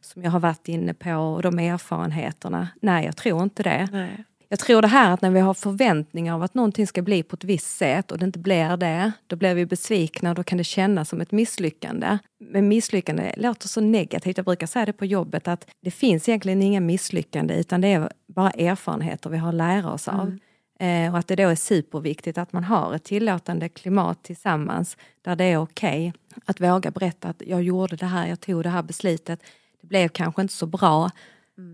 [0.02, 2.68] som jag har varit inne på och de erfarenheterna.
[2.82, 3.88] Nej, jag tror inte det.
[3.92, 4.24] Nej.
[4.50, 7.36] Jag tror det här att när vi har förväntningar av att någonting ska bli på
[7.36, 10.58] ett visst sätt och det inte blir det, då blir vi besvikna och då kan
[10.58, 12.18] det kännas som ett misslyckande.
[12.40, 14.38] Men misslyckande låter så negativt.
[14.38, 18.12] Jag brukar säga det på jobbet att det finns egentligen inga misslyckande utan det är
[18.28, 20.38] bara erfarenheter vi har att lära oss av.
[20.80, 25.36] Eh, och att det då är superviktigt att man har ett tillåtande klimat tillsammans där
[25.36, 26.14] det är okej
[26.46, 29.40] att våga berätta att jag gjorde det här, jag tog det här beslutet.
[29.82, 31.12] Det blev kanske inte så bra,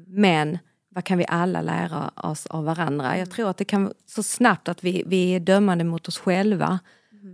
[0.08, 0.58] men
[0.94, 3.18] vad kan vi alla lära oss av varandra?
[3.18, 6.80] Jag tror att det kan så snabbt att vi, vi är dömande mot oss själva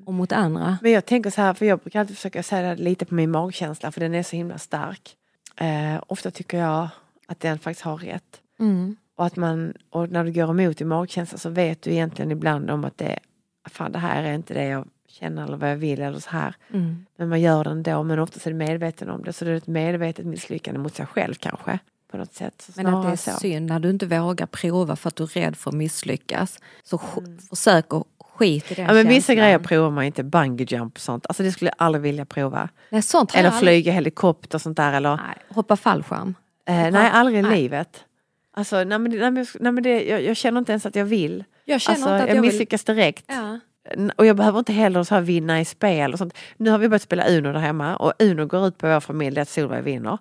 [0.05, 0.77] och mot andra.
[0.81, 3.31] Men jag tänker så här, för jag brukar alltid försöka säga det lite på min
[3.31, 5.15] magkänsla för den är så himla stark.
[5.55, 6.89] Eh, ofta tycker jag
[7.27, 8.41] att den faktiskt har rätt.
[8.59, 8.95] Mm.
[9.15, 12.71] Och, att man, och när du går emot din magkänsla så vet du egentligen ibland
[12.71, 13.19] om att det,
[13.69, 16.55] fan, det här är inte det jag känner eller vad jag vill eller så här.
[16.73, 17.05] Mm.
[17.17, 19.55] Men man gör det ändå men oftast är du medveten om det så det är
[19.55, 21.79] ett medvetet misslyckande mot sig själv kanske.
[22.11, 22.69] På något sätt.
[22.75, 23.39] Men att det är så.
[23.39, 26.59] synd när du inte vågar prova för att du är rädd för att misslyckas.
[26.83, 28.97] Så sk- försök att skit i den Mm.
[28.97, 29.37] Ja, men vissa känslan.
[29.37, 31.25] grejer provar man inte, bungee jump och sånt.
[31.29, 32.69] Alltså det skulle jag aldrig vilja prova.
[32.89, 34.93] Nej, sånt Eller flyga helikopter och sånt där.
[34.93, 36.35] Eller, Nej, hoppa fallskärm.
[36.67, 38.03] eh, nej, aldrig i livet.
[38.53, 41.05] Alltså, nej, men, nej, men, nej, men det, jag, jag känner inte ens att jag
[41.05, 41.43] vill.
[41.65, 42.51] Jag känner alltså, inte att jag jag vill...
[42.51, 43.25] misslyckas direkt.
[43.27, 43.59] Ja.
[44.15, 46.33] Och jag behöver inte heller så här vinna i spel och sånt.
[46.57, 49.39] Nu har vi börjat spela Uno där hemma och Uno går ut på vår familj
[49.39, 50.17] att Solveig vinner.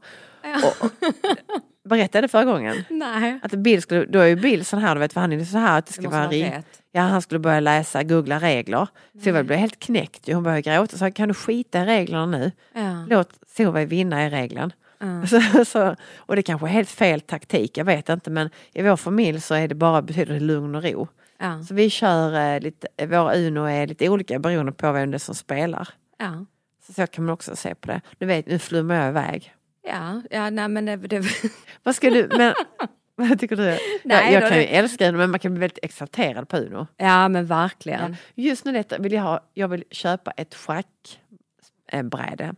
[0.64, 0.90] Och, och,
[1.88, 2.84] Berättade det förra gången?
[2.90, 3.38] Nej.
[3.42, 5.58] Att Bill skulle, då är ju Bill sån här, du vet vad han är så
[5.58, 6.44] här att det ska måste vara ring.
[6.44, 6.82] rätt.
[6.92, 8.88] Ja han skulle börja läsa, googla regler.
[9.24, 10.34] Solveig blev helt knäckt ju.
[10.34, 10.96] hon började gråta.
[10.98, 12.52] Så kan du skita i reglerna nu?
[12.72, 13.06] Ja.
[13.08, 14.72] Låt Solveig vinna i regeln.
[14.98, 15.26] Ja.
[15.26, 18.96] Så, så, och det kanske är helt fel taktik, jag vet inte men i vår
[18.96, 21.08] familj så är det bara betyder det lugn och ro.
[21.38, 21.62] Ja.
[21.62, 25.18] Så vi kör eh, lite, våra Uno är lite olika beroende på vem det är
[25.18, 25.88] som spelar.
[26.18, 26.44] Ja.
[26.86, 28.00] Så, så kan man också se på det.
[28.18, 29.54] Nu vet, nu flummar jag iväg.
[29.82, 31.24] Ja, ja nej men det, det,
[31.82, 32.54] Vad ska du, men
[33.16, 33.62] vad tycker du?
[34.04, 36.56] Nej, jag jag kan ju det- älska Uno men man kan bli väldigt exalterad på
[36.56, 36.86] Uno.
[36.96, 38.16] ja men verkligen.
[38.34, 42.54] Just nu detta vill jag ha, jag vill köpa ett schackbräde.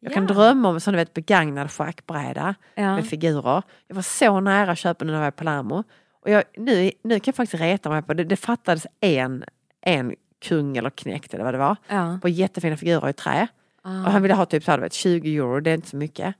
[0.00, 0.34] Jag kan Ja.
[0.34, 2.94] drömma om en sån vet begagnad schackbräda Ja.
[2.94, 3.62] med figurer.
[3.88, 5.84] Jag var så nära att köpa den när jag var i Palermo.
[6.22, 8.24] Och jag, nu, nu kan jag faktiskt reta mig på det.
[8.24, 9.44] Det fattades en,
[9.80, 11.76] en kung eller knäckt eller vad det var.
[11.88, 12.18] Ja.
[12.22, 13.48] På jättefina figurer i trä.
[13.84, 14.04] Ah.
[14.04, 16.34] Och han ville ha typ så vet, 20 euro, det är inte så mycket.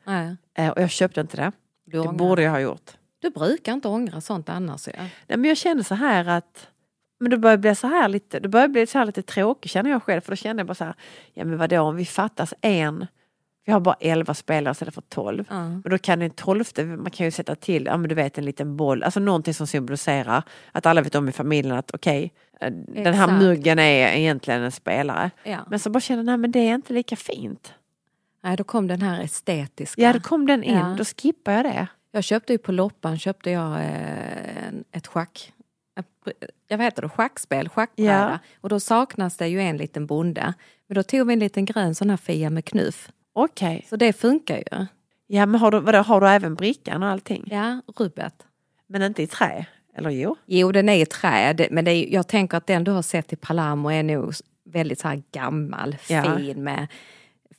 [0.54, 1.52] Eh, och jag köpte inte det.
[1.87, 2.90] Du, Det borde jag ha gjort.
[3.18, 4.88] du brukar inte ångra sånt annars.
[4.88, 4.92] Ja.
[4.98, 6.68] Nej, men jag kände så här att
[7.20, 9.90] men det börjar bli så här lite, det börjar bli så här lite tråkigt känner
[9.90, 10.20] jag själv.
[10.20, 10.94] För då kände jag bara så här,
[11.35, 13.07] ja men vadå om vi fattas en,
[13.64, 15.44] vi har bara 11 spelare istället för 12.
[15.50, 15.81] Ja.
[15.85, 18.44] Och då kan den tolfte, man kan ju sätta till, ja men du vet en
[18.44, 22.70] liten boll, alltså någonting som symboliserar att alla vet om i familjen att okej, eh,
[22.87, 25.31] den här muggen är egentligen en spelare.
[25.44, 25.59] Ja.
[25.70, 27.72] Men så bara kände jag, men det är inte lika fint.
[28.42, 30.03] Nej, då kom den här estetiska.
[30.03, 30.94] Ja, då kom den in, Ja.
[30.98, 31.87] då skippar jag det.
[32.12, 35.53] Jag köpte ju på loppan köpte jag eh, ett schack...
[36.68, 38.40] Jag vet det, schackspel, schackbräda.
[38.42, 38.48] Ja.
[38.61, 40.55] Och då saknas det ju en liten bonde.
[40.87, 43.11] Men då tog vi en liten grön sån här Fia med knuff.
[43.37, 44.87] Okej, Så det funkar ju.
[45.27, 47.49] ja men har du, vadå, har du även brickan och allting?
[47.51, 48.35] Ja, rubbet.
[48.87, 49.66] Men inte i trä?
[49.97, 50.37] Eller jo?
[50.47, 51.68] Jo, den är i trä.
[51.70, 54.33] Men är, jag tänker att den du har sett i Palermo är nog
[54.64, 56.37] väldigt så gammal, Ja.
[56.37, 56.87] fin med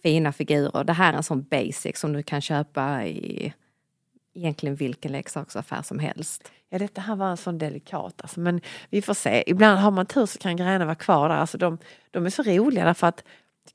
[0.04, 0.84] fina figurer.
[0.84, 3.54] Det här är en sån basic som du kan köpa i
[4.34, 6.52] egentligen vilken leksaksaffär som helst.
[6.70, 9.44] Ja detta här var en sån delikat alltså, men vi får se.
[9.48, 11.36] Ibland har man tur så kan grejerna vara kvar där.
[11.36, 11.78] Alltså, de,
[12.12, 13.24] de är så roliga därför att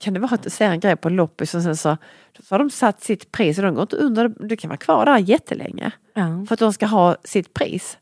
[0.01, 1.97] kan det vara att du ser en grej på loppis och sen så,
[2.41, 4.29] så har de satt sitt pris och de går inte under.
[4.29, 5.93] Det kan vara kvar där jättelänge.
[6.15, 6.45] Ja.
[6.49, 7.99] För att de ska ha sitt pris.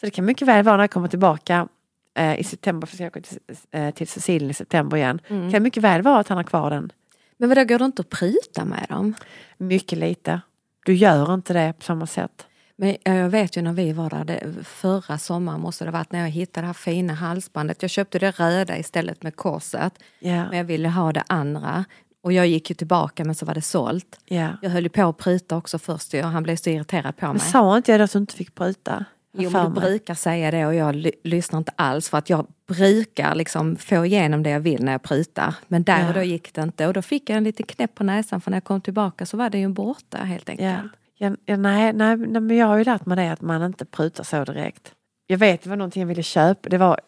[0.00, 1.68] Så det kan mycket väl vara när jag kommer tillbaka
[2.14, 3.38] eh, i september, för jag ska till,
[3.70, 5.20] eh, till Sicilien i september igen.
[5.28, 5.52] Mm.
[5.52, 6.92] Kan mycket väl vara att han har kvar den.
[7.36, 9.14] Men vadå, går det inte att pruta med dem?
[9.56, 10.40] Mycket lite.
[10.84, 12.46] Du gör inte det på samma sätt.
[12.78, 16.20] Men jag vet ju när vi var där, det, förra sommaren måste det varit när
[16.20, 17.82] jag hittade det här fina halsbandet.
[17.82, 19.92] Jag köpte det röda istället med korset.
[20.18, 20.48] Ja.
[20.48, 21.84] Men jag ville ha det andra.
[22.22, 24.20] Och jag gick ju tillbaka men så var det sålt.
[24.24, 24.48] Ja.
[24.62, 27.36] Jag höll ju på att pruta också först och han blev så irriterad på Men
[27.36, 27.40] mig.
[27.46, 29.04] sa inte jag då att du inte fick bryta?
[29.38, 32.46] Jo, men du brukar säga det och jag ly- lyssnar inte alls för att jag
[32.68, 35.54] brukar liksom få igenom det jag vill när jag prutar.
[35.68, 36.08] Men där Ja.
[36.08, 38.50] och då gick det inte och då fick jag en liten knäpp på näsan för
[38.50, 40.92] när jag kom tillbaka så var det ju borta helt enkelt.
[41.18, 43.84] Ja, ja, nej, nej, nej, men jag har ju lärt mig det att man inte
[43.84, 44.94] prutar så direkt.
[45.26, 46.68] Jag vet, det var någonting jag ville köpa.
[46.68, 47.00] Det var,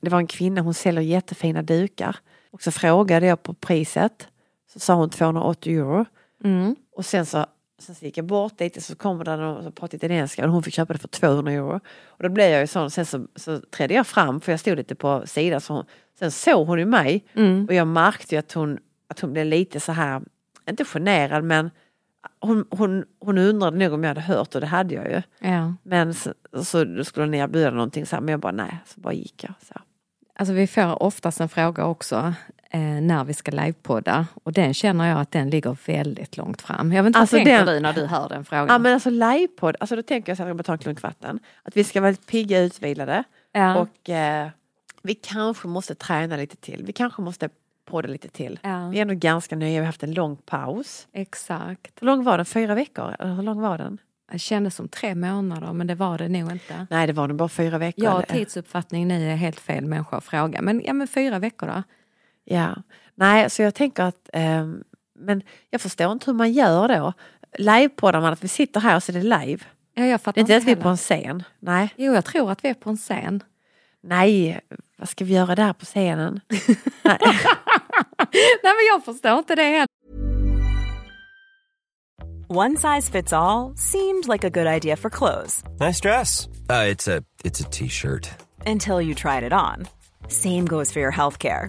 [0.00, 2.16] det var en kvinna, hon säljer jättefina dukar.
[2.50, 4.28] Och så frågade jag på priset.
[4.72, 6.04] Så sa hon 280 euro.
[6.44, 6.76] Mm.
[6.96, 7.46] Och sen så,
[7.78, 10.74] sen så gick jag bort lite så kommer den och pratade italienska och hon fick
[10.74, 11.80] köpa det för 200 euro.
[12.06, 14.76] Och då blev jag ju sån, sen så, så trädde jag fram för jag stod
[14.76, 15.60] lite på sidan.
[15.60, 15.84] Så hon,
[16.18, 17.66] sen såg hon ju mig Mm.
[17.66, 20.22] och jag märkte ju att hon, att hon blev lite så här,
[20.70, 21.70] inte generad men
[22.40, 25.22] hon, hon, hon undrade nog om jag hade hört och det hade jag ju.
[25.50, 25.74] Ja.
[25.82, 26.32] Men så,
[26.62, 29.54] så skulle hon erbjuda någonting så här, men jag bara nej, så bara gick jag.
[29.68, 29.74] Så.
[30.36, 32.34] Alltså vi får oftast en fråga också
[32.70, 36.92] eh, när vi ska livepodda och den känner jag att den ligger väldigt långt fram.
[36.92, 38.66] Jag vet inte Alltså vad tänker den- du när du hör den frågan?
[38.68, 41.02] Ja men alltså livepodd, alltså då tänker jag så här, jag bara ta en klunk
[41.02, 41.38] vatten.
[41.62, 43.76] Att vi ska vara lite pigga utvilade ja.
[43.76, 44.48] och eh,
[45.02, 46.82] vi kanske måste träna lite till.
[46.86, 47.48] Vi kanske måste
[47.84, 48.58] podda lite till.
[48.62, 51.08] ja, Vi är ändå ganska nya, vi har haft en lång paus.
[51.12, 51.92] exakt.
[52.02, 52.46] Hur lång var den?
[52.46, 53.16] Fyra veckor?
[53.18, 53.98] Eller hur lång var den?
[54.32, 56.86] Det kändes som tre månader men det var det nog inte.
[56.90, 58.04] Nej det var nog bara fyra veckor.
[58.04, 60.62] Eller- tidsuppfattning ni är helt fel människa att fråga.
[60.62, 61.82] Men, ja, men fyra veckor då?
[62.44, 62.74] Ja,
[63.14, 64.84] nej så jag tänker att ehm,
[65.18, 67.12] men jag förstår inte hur man gör då.
[67.58, 69.64] Livepoddar man att vi sitter här och så är det live.
[69.94, 71.42] Ja, jag Det fattar är inte att vi är på en scen.
[71.58, 73.42] Nej, Jo, jag tror att vi är på en scen.
[74.04, 74.60] Nej,
[74.98, 76.40] vad ska vi göra där på scenen?
[77.02, 77.18] nej.
[78.62, 79.86] Nej, men jag förstår inte det heller.
[82.48, 86.46] One size fits all seemed like a good idea for clothes Nice dress.
[86.70, 88.28] Uh, it's a it's a t-shirt.
[88.66, 89.86] until you tried it on.
[90.28, 91.68] Same goes for your healthcare.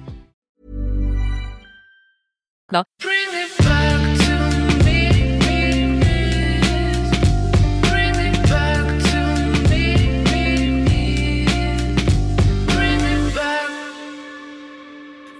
[2.71, 2.87] back.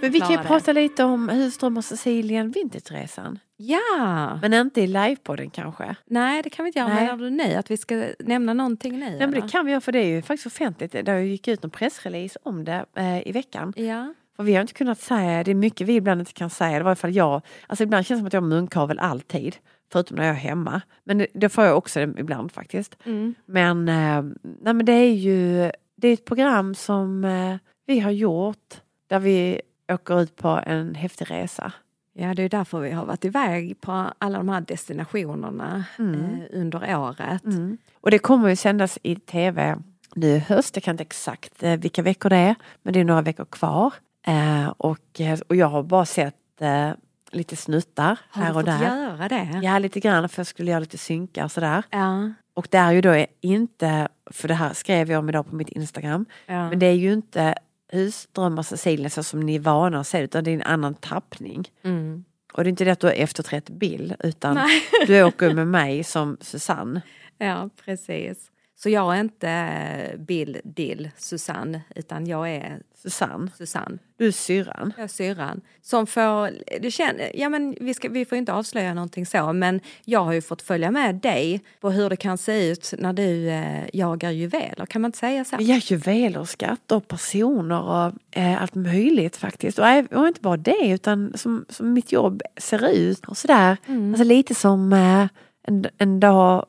[0.02, 0.42] Men vi kan ju det.
[0.42, 3.38] prata lite om Husström och Sicilien Vintageresan.
[3.56, 4.38] Ja!
[4.42, 5.96] Men inte i livepodden kanske.
[6.06, 6.88] Nej, det kan vi inte göra.
[6.88, 7.04] Nej.
[7.04, 7.54] Menar du nej?
[7.54, 9.10] Att vi ska nämna någonting nu?
[9.10, 10.92] Nej, men det kan vi göra för det är ju faktiskt offentligt.
[10.92, 13.72] Det gick ut en pressrelease om det eh, i veckan.
[13.76, 14.14] Ja.
[14.42, 16.78] För vi har inte kunnat säga, det är mycket vi ibland inte kan säga.
[16.78, 17.42] Det var i alla fall jag.
[17.66, 19.56] Alltså ibland känns det som att jag har munkavel alltid.
[19.92, 20.80] Förutom när jag är hemma.
[21.04, 22.96] Men det, det får jag också ibland faktiskt.
[23.04, 23.34] Mm.
[23.46, 28.10] Men, eh, nej, men det är ju det är ett program som eh, vi har
[28.10, 28.80] gjort.
[29.06, 29.60] Där vi
[29.92, 31.72] åker ut på en häftig resa.
[32.12, 36.96] Ja, det är därför vi har varit iväg på alla de här destinationerna eh, under
[36.98, 37.44] året.
[37.44, 37.78] Mm.
[37.94, 39.78] Och det kommer ju sändas i tv
[40.14, 40.76] nu i höst.
[40.76, 42.54] Jag kan inte exakt eh, vilka veckor det är.
[42.82, 43.94] Men det är några veckor kvar.
[44.26, 46.90] Eh, och, och jag har bara sett eh,
[47.30, 48.96] lite snuttar Har här du och fått där.
[48.96, 49.60] göra det?
[49.62, 51.82] Ja, lite grann för jag skulle göra lite synkar och sådär.
[51.90, 52.32] Ja.
[52.54, 55.68] Och det är ju då inte, för det här skrev jag om idag på mitt
[55.68, 56.26] Instagram.
[56.46, 56.68] ja.
[56.68, 57.54] Men det är ju inte
[57.92, 61.68] husdrömmar Cecilia så som ni är vana att se utan det är en annan tappning.
[61.84, 62.24] Mm.
[62.52, 64.82] Och det är inte det att du har efterträtt Bill utan Nej.
[65.06, 67.00] du åker med mig som Susanne.
[67.38, 68.50] ja, precis.
[68.82, 73.98] Så jag är inte Bill Dill Susanne, utan jag är Susanne, Susanne.
[74.16, 74.92] du är syrran.
[74.96, 75.60] Jag är syrran.
[75.82, 79.80] Som får, det känner, ja men vi, ska, vi får inte avslöja någonting så, men
[80.04, 83.48] jag har ju fått följa med dig på hur det kan se ut när du
[83.48, 85.56] eh, jagar juveler, kan man inte säga så?
[85.60, 89.78] Ja, juveler skatter och personer och eh, allt möjligt faktiskt.
[89.78, 93.76] Och, äv- och inte bara det utan som, som mitt jobb ser ut och sådär.
[93.86, 95.26] Alltså lite som eh,
[95.62, 96.66] en, en dag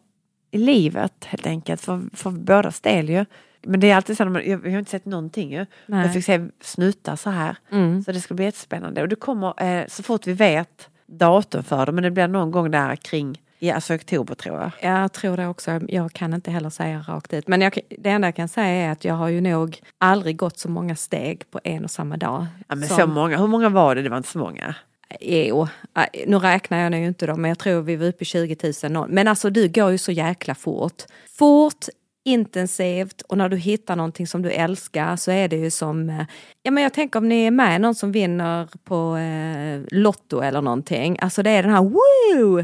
[0.53, 3.25] i livet helt enkelt för, för bådas del ju.
[3.65, 5.65] Men det är alltid så, man- jag, jag har inte sett någonting ju.
[5.85, 6.01] Nej.
[6.05, 7.55] Jag fick se snuttar så här.
[7.71, 8.03] Mm.
[8.03, 9.01] Så det ska bli jättespännande.
[9.01, 12.51] Och det kommer eh, så fort vi vet datum för det, men det blir någon
[12.51, 14.71] gång där kring, ja, alltså oktober tror jag.
[15.01, 15.79] Jag tror det också.
[15.87, 17.47] Jag kan inte heller säga rakt ut.
[17.47, 20.59] Men jag, det enda jag kan säga är att jag har ju nog aldrig gått
[20.59, 22.45] så många steg på en och samma dag.
[22.67, 24.01] Ja, men som- så många, hur många var det?
[24.01, 24.75] Det var inte så många.
[25.21, 28.25] Jo, äh, nu räknar jag nu inte då, men jag tror vi var uppe i
[28.25, 28.91] 20 000.
[28.91, 31.03] nå- Men alltså du går ju så jäkla fort.
[31.37, 31.85] Fort,
[32.25, 36.25] intensivt och när du hittar någonting som du älskar så är det ju som, eh,
[36.63, 40.61] ja men jag tänker om ni är med någon som vinner på eh, Lotto eller
[40.61, 41.17] någonting.
[41.21, 42.63] Alltså det är den här woo,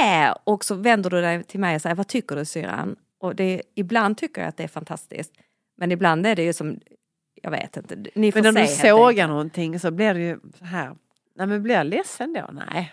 [0.00, 0.36] yeah!
[0.44, 2.96] Och så vänder du dig till mig och säger vad tycker du syrran?
[3.20, 5.32] Och det, ibland tycker jag att det är fantastiskt.
[5.78, 6.80] Men ibland är det ju som,
[7.42, 10.38] jag vet inte, ni får Men när se du sågar någonting så blir det ju
[10.58, 10.94] så här.
[11.36, 12.50] Nej men blir jag ledsen då?
[12.52, 12.92] Nej.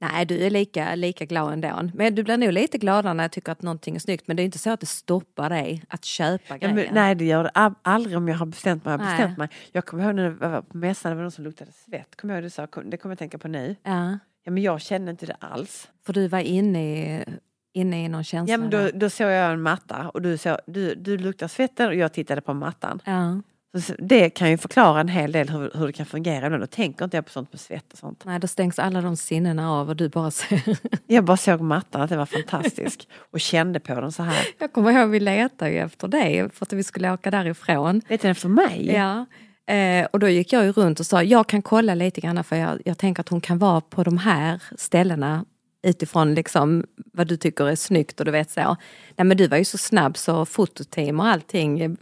[0.00, 1.90] Nej, du är lika, lika glad ändå.
[1.94, 4.28] Men du blir nog lite gladare när jag tycker att någonting är snyggt.
[4.28, 6.74] Men det är inte så att det stoppar dig att köpa Ja, grejen.
[6.76, 8.92] men, nej det gör det aldrig om jag har bestämt mig.
[8.92, 9.16] Jag Nej.
[9.16, 9.48] bestämt mig.
[9.72, 12.16] Jag kommer ihåg när jag var på mässan, det var någon som luktade svett.
[12.16, 13.76] Kommer jag ihåg det, sa, det kommer jag tänka på nu.
[13.82, 15.88] Ja, Ja men jag kände inte det alls.
[16.06, 17.24] för du var inne i,
[17.72, 18.52] inne i någon känsla.
[18.52, 21.88] Ja men då, då såg jag en matta och du, såg, du, du luktar svetten
[21.88, 23.00] och jag tittade på mattan.
[23.04, 23.40] ja.
[23.78, 26.46] Så, det kan ju förklara en hel del hur, hur det kan fungera.
[26.46, 26.62] ibland.
[26.62, 28.24] Då tänker inte jag på sånt med svett och sånt.
[28.24, 30.78] Nej, då stängs alla de sinnena av och du bara ser.
[31.06, 33.08] Jag bara såg mattan, att det var fantastisk.
[33.32, 34.46] och kände på den så här.
[34.58, 38.02] Jag kommer ihåg vi letade ju efter dig för att vi skulle åka därifrån.
[38.08, 38.92] Vet du efter mig?
[38.94, 39.26] Ja.
[39.74, 42.56] Eh, och då gick jag ju runt och sa jag kan kolla lite grann för
[42.56, 45.44] jag, jag tänker att hon kan vara på de här ställena
[45.82, 48.76] utifrån liksom vad du tycker är snyggt och du vet så.
[49.16, 51.96] Nej men du var ju så snabb så fototeam och allting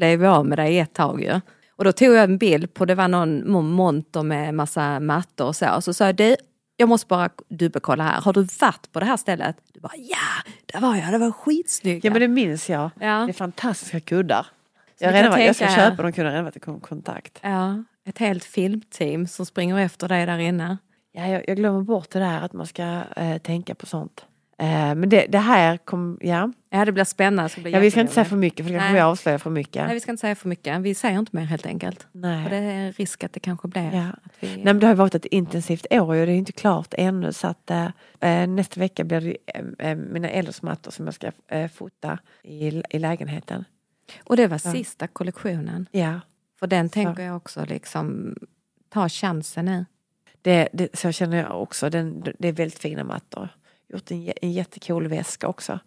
[0.00, 1.40] blev vi av med i ett tag ju.
[1.76, 5.46] Och då tog jag en bild på, det var någon mo- monter med massa mattor
[5.46, 5.74] och så.
[5.74, 6.36] Och så sa jag, du,
[6.76, 9.56] jag måste bara dubbelkolla här, har du varit på det här stället?
[9.74, 12.04] Du bara, ja, där var jag, det var skitsnyggt.
[12.04, 12.90] Ja men det minns jag.
[13.00, 13.24] Ja.
[13.26, 14.46] Det är fantastiska kuddar.
[14.98, 17.38] Så Jag, redan, var- jag ska tänka köpa dem, kunde redan varit i kon- kontakt.
[17.42, 20.78] Ja, ett helt filmteam som springer efter dig där inne.
[21.12, 24.24] Ja, jag, jag glömmer bort det där att man ska eh, tänka på sånt.
[24.60, 26.52] Eh, men det, det här kom, ja.
[26.70, 27.42] Ja, det blir spännande.
[27.42, 27.78] Det ska bli ja.
[27.80, 29.84] Vi ska inte säga för mycket för det kanske vi avslöjar för mycket.
[29.84, 30.80] Nej, vi ska inte säga för mycket.
[30.80, 32.06] Vi säger inte mer helt enkelt.
[32.12, 32.44] Nej.
[32.44, 34.06] För det är risk att det kanske blir Ja.
[34.40, 34.48] vi...
[34.48, 37.46] Nej, men det har varit ett intensivt år och det är inte klart ännu så
[37.46, 39.36] att eh, nästa vecka blir det
[39.78, 43.64] eh, mina äldresmattor som jag ska eh, fota i, i lägenheten.
[44.24, 44.72] Och det var Ja.
[44.72, 45.86] sista kollektionen.
[45.90, 46.20] Ja,
[46.58, 48.36] För den tänker jag också liksom
[48.88, 49.84] ta chansen nu.
[50.42, 51.90] det, det, så känner jag också.
[51.90, 53.48] Den, det är väldigt fina mattor.
[53.92, 55.78] Gjort en, en jättecool väska också.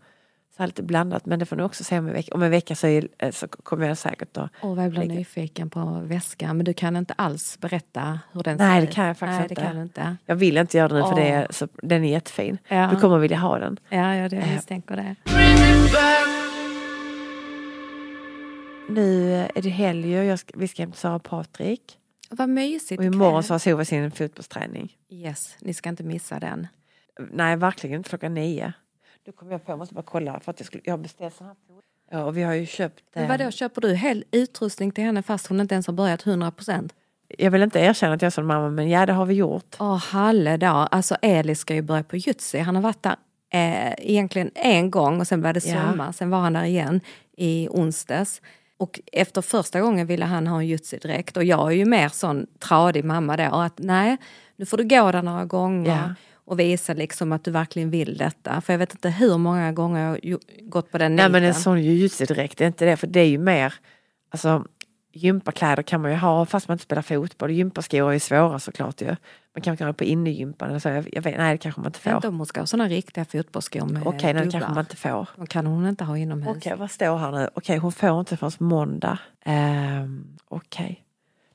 [0.58, 2.36] Så här lite blandat men det får ni också se om en vecka.
[2.36, 4.50] Om en vecka så, är, eh, så kommer jag säkert att...
[4.62, 8.76] Och jag blir nyfiken på väskan men du kan inte alls berätta hur den Nej
[8.76, 8.96] ser det ut.
[8.96, 9.56] kan jag faktiskt Nej, inte.
[9.56, 10.18] det kan inte.
[10.26, 11.16] Jag vill inte göra det nu för Åh.
[11.16, 12.58] det är, så, den är jättefin.
[12.68, 12.90] Ja.
[12.94, 13.80] Du kommer vilja ha den.
[13.90, 14.54] Ja, ja det, jag Eh.
[14.56, 15.16] misstänker det.
[18.90, 21.98] Nu är det helg och jag ska, vi ska hem till Sara och Patrik.
[22.30, 23.00] Vad mysigt.
[23.00, 24.98] Och imorgon så har Sova sin fotbollsträning.
[25.10, 26.68] Yes, ni ska inte missa den.
[27.32, 28.74] Nej, verkligen inte klockan nio.
[29.26, 31.48] Nu kom jag på, jag måste bara kolla för att jag, skulle, jag beställt sån
[31.48, 31.56] här
[32.12, 33.04] Ja, och vi har ju köpt...
[33.14, 36.52] Eh, vadå, köper du hel utrustning till henne fast hon inte ens har börjat 100
[36.52, 36.94] procent?
[37.38, 39.76] Jag vill inte erkänna att jag är som mamma, men ja, det har vi gjort.
[39.80, 40.88] Åh, halledag.
[40.92, 42.60] Alltså Eli ska ju börja på jutsi.
[42.60, 43.16] Han har varit där
[43.54, 45.82] eh, egentligen en gång och sen blev det Ja.
[45.90, 46.12] sommar.
[46.12, 47.02] Sen var han där igen
[47.38, 48.42] i onsdags.
[48.78, 52.48] Och efter första gången ville han ha en jutsi-dräkt och jag är ju mer sån
[52.60, 53.44] tradig mamma då.
[53.56, 54.18] Att nej,
[54.56, 56.16] nu får du gå där några gånger Ja.
[56.46, 58.62] Och visa liksom att du verkligen vill detta.
[58.62, 61.62] För jag vet inte hur många gånger jag gått på den Nej, men en niten.
[61.62, 63.74] sån jujutsu-dräkt är inte det, för det är ju mer...
[64.30, 64.66] Alltså,
[65.16, 67.52] gympakläder kan man ju ha fast man inte spelar fotboll.
[67.52, 69.16] Gympaskor är ju svåra såklart ju.
[69.56, 70.90] Man kan kan ha på innegympan eller så.
[70.90, 72.10] Jag, jag vet, nej, det kanske man inte Jag får.
[72.10, 74.80] vet inte om hon ska ha såna riktiga fotbollsskor med Okej, nej, det kanske man
[74.80, 75.30] inte får.
[75.36, 76.58] De kan hon inte ha inomhus.
[76.58, 77.50] Okej, vad står här nu?
[77.54, 79.18] Okej, hon får inte förrän måndag.
[79.46, 81.06] Um, Okej.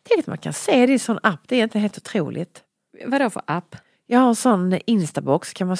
[0.09, 2.63] Tänk att man kan se det i en sån app, det är inte helt otroligt.
[3.07, 3.77] Vadå för app?
[4.11, 5.77] Jag har en sån instabox, kan man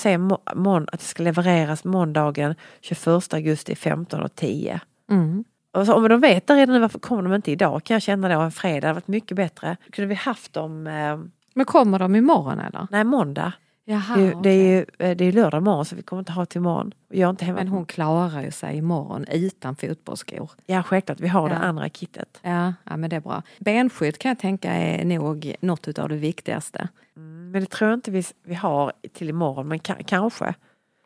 [0.55, 4.81] mån, att det ska levereras måndagen 21 augusti 15.10.
[5.11, 5.45] Mm.
[5.73, 7.85] Och så, om de vet det redan nu, varför kommer de inte idag?
[7.85, 9.77] Kan jag känna då en fredag, det hade varit mycket bättre.
[9.93, 11.19] Kunde vi haft dem, eh,
[11.55, 12.87] Men kommer de imorgon eller?
[12.91, 13.53] nej måndag.
[13.85, 16.21] Jaha, det, är ju- det, är ju, eh, det är lördag morgon så vi kommer
[16.21, 16.93] inte ha till imorgon.
[17.09, 17.59] Jag inte hemma.
[17.59, 20.51] Men hon klarar ju sig imorgon utan fotbollsskor.
[20.67, 21.61] Ja självklart, vi har det Ja.
[21.61, 22.41] andra kittet.
[22.43, 23.43] Ja, ja, men det är bra.
[23.59, 26.89] Benskydd kan jag tänka är nog något av det viktigaste.
[27.17, 30.55] Mm, Men det tror jag inte vi, vi har till imorgon, men ka- kanske.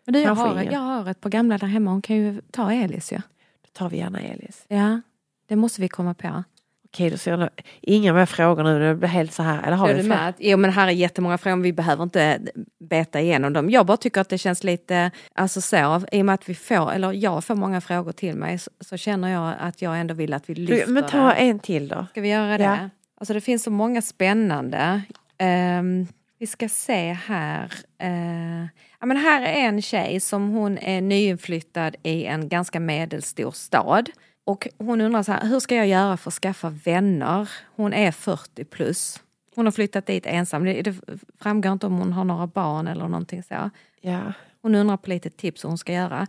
[0.05, 0.73] Men du, jag, Kanske har, ingen.
[0.73, 3.17] jag har ett där hemma, hon kan ju ta Elis ju.
[3.17, 4.65] Då tar vi gärna Elis.
[4.69, 5.01] Ja,
[5.49, 6.45] det måste vi komma på.
[6.85, 7.49] Okej, då ser jag nu-
[7.81, 8.79] inga mer frågor nu.
[8.81, 9.63] Det blir helt så här.
[9.63, 10.35] Eller har Är vi du med?
[10.39, 12.41] Jo men här är jättemånga frågor, vi behöver inte
[12.81, 13.71] beta igenom dem.
[13.71, 16.93] Jag bara tycker att det känns lite, alltså så, i och med att vi får,
[16.93, 20.33] eller jag får många frågor till mig så, så känner jag att jag ändå vill
[20.35, 21.33] att vi lyfter Du, Men ta det.
[21.33, 22.07] en till då.
[22.11, 22.65] Ska vi göra det?
[22.65, 22.89] Ja.
[23.21, 25.03] Alltså det finns så många spännande.
[25.39, 26.07] Ehm,
[26.43, 27.73] vi ska se här.
[28.05, 28.67] Uh,
[29.01, 34.11] ja, men här är en tjej som hon är nyinflyttad i en ganska medelstor stad.
[34.45, 37.51] Och hon undrar så här, hur ska jag göra för att skaffa vänner?
[37.77, 39.23] Hon är 40 plus.
[39.55, 40.65] Hon har flyttat dit ensam.
[40.65, 40.95] Det, det
[41.41, 43.71] framgår inte om hon har några barn eller någonting så.
[44.01, 44.33] Ja.
[44.63, 46.27] Hon undrar på lite tips hur hon ska göra.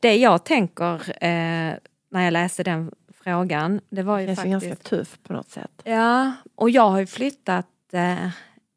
[0.00, 1.74] Det jag tänker eh,
[2.10, 2.90] när jag läste den
[3.24, 4.52] frågan, det var ju Det faktiskt...
[4.52, 5.82] ganska tuff på något sätt.
[5.84, 8.28] Ja, och jag har ju flyttat eh,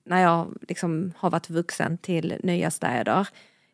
[0.07, 3.27] när jag liksom har varit vuxen till nya städer.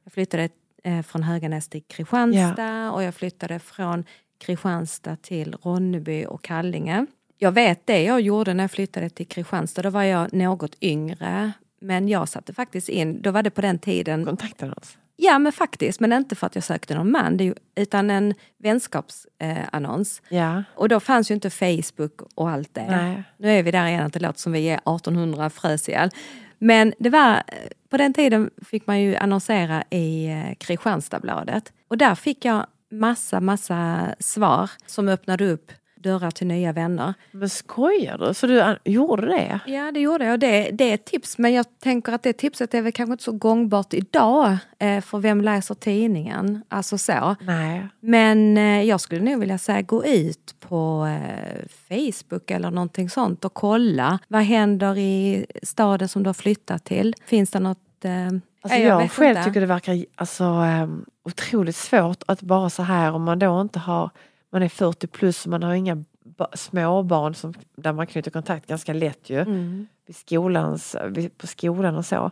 [0.03, 0.49] Jag flyttade
[0.83, 4.03] eh, från Höganäs till Kristianstad och jag flyttade från
[4.37, 7.05] Kristianstad till Ronneby och Kallinge.
[7.37, 11.51] Jag vet det jag gjorde när jag flyttade till Kristianstad, då var jag något yngre.
[11.81, 14.97] Men jag satte faktiskt in, då var det på den tiden Kontaktade oss.
[15.15, 18.09] Ja men faktiskt, men inte för att jag sökte någon man, det är ju, utan
[18.09, 20.21] en vänskapsannons.
[20.29, 20.37] Eh.
[20.37, 20.63] Ja.
[20.75, 22.87] och då fanns ju inte Facebook och allt det.
[22.89, 23.23] Nej.
[23.37, 26.09] Nu är vi där igen, att det låter som vi är 1800 frös ihjäl.
[26.57, 27.43] Men det var, eh,
[27.89, 31.73] på den tiden fick man ju annonsera i eh, Kristianstadsbladet.
[31.87, 35.71] Och där fick jag massa, massa svar som öppnade upp
[36.03, 37.13] dörrar till nya vänner.
[37.31, 38.33] Men skojar du?
[38.33, 39.59] Så du an- gjorde det?
[39.65, 40.39] Ja, det gjorde jag.
[40.39, 43.23] Det, det är ett tips, men jag tänker att det tipset är väl kanske inte
[43.23, 44.57] så gångbart idag.
[44.79, 46.63] Eh, för vem läser tidningen?
[46.69, 47.35] Alltså så.
[47.41, 47.87] Nej.
[47.99, 53.45] Men eh, jag skulle nog vilja säga gå ut på eh, Facebook eller någonting sånt
[53.45, 54.19] och kolla.
[54.27, 57.15] Vad händer i staden som du har flyttat till?
[57.25, 57.77] Finns det något...
[58.61, 59.43] Alltså jag vet själv inte.
[59.43, 63.79] tycker det verkar alltså, um, otroligt svårt att bara så här om man då inte
[63.79, 64.09] har,
[64.53, 68.67] man är 40 plus och man har inga ba- småbarn som, där man knyter kontakt
[68.67, 69.39] ganska lätt ju.
[69.39, 69.87] Mm.
[70.05, 70.95] Vid skolans,
[71.37, 72.31] på skolan och så.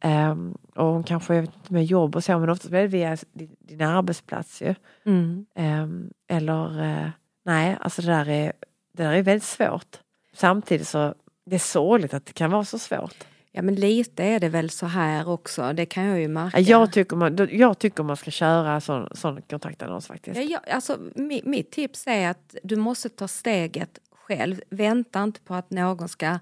[0.00, 3.16] Ehm, och kanske jag vet inte, med jobb och så men oftast blir det via
[3.32, 4.74] din, din arbetsplats ju.
[5.04, 5.46] Mm.
[5.54, 7.08] Ehm, eller eh,
[7.44, 8.52] nej, alltså det där, är,
[8.92, 9.96] det där är väldigt svårt.
[10.32, 11.14] Samtidigt så
[11.46, 13.14] Det är sorgligt att det kan vara så svårt.
[13.52, 16.60] Ja men lite är det väl så här också, det kan jag ju märka.
[16.60, 20.36] Ja, Jag tycker man, jag tycker man ska köra sån, sån kontaktannons faktiskt.
[20.36, 24.60] Ja, jag, alltså, mi, mitt tips är att du måste ta steget själv.
[24.70, 26.38] Vänta inte på att någon ska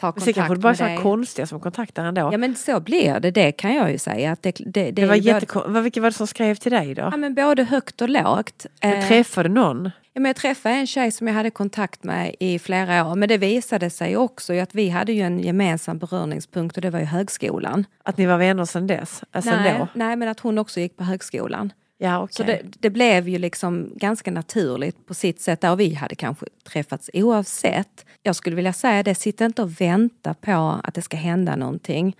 [0.00, 0.96] ta kontakt sen kanske det bara med dig.
[0.98, 2.28] konstiga som kontaktar ändå.
[2.32, 4.32] Ja men så blir det, det kan jag ju säga.
[4.32, 7.02] Att det, det, det, det var både- vilka var det som skrev till dig då?
[7.02, 8.66] Ja, men både högt och lågt.
[8.82, 9.90] Men Eh, träffade du någon?
[10.12, 13.28] Ja, men jag träffade en tjej som jag hade kontakt med i flera år men
[13.28, 17.04] det visade sig också att vi hade ju en gemensam beröringspunkt och det var ju
[17.04, 17.84] högskolan.
[18.02, 19.22] Att ni var vänner sedan dess?
[19.30, 19.88] Alltså nej, då?
[19.94, 21.72] nej men att hon också gick på högskolan.
[21.98, 22.34] Ja, okej.
[22.34, 26.46] Så det, det blev ju liksom ganska naturligt på sitt sätt där vi hade kanske
[26.72, 28.04] träffats oavsett.
[28.22, 32.16] Jag skulle vilja säga det, sitt inte och vänta på att det ska hända någonting.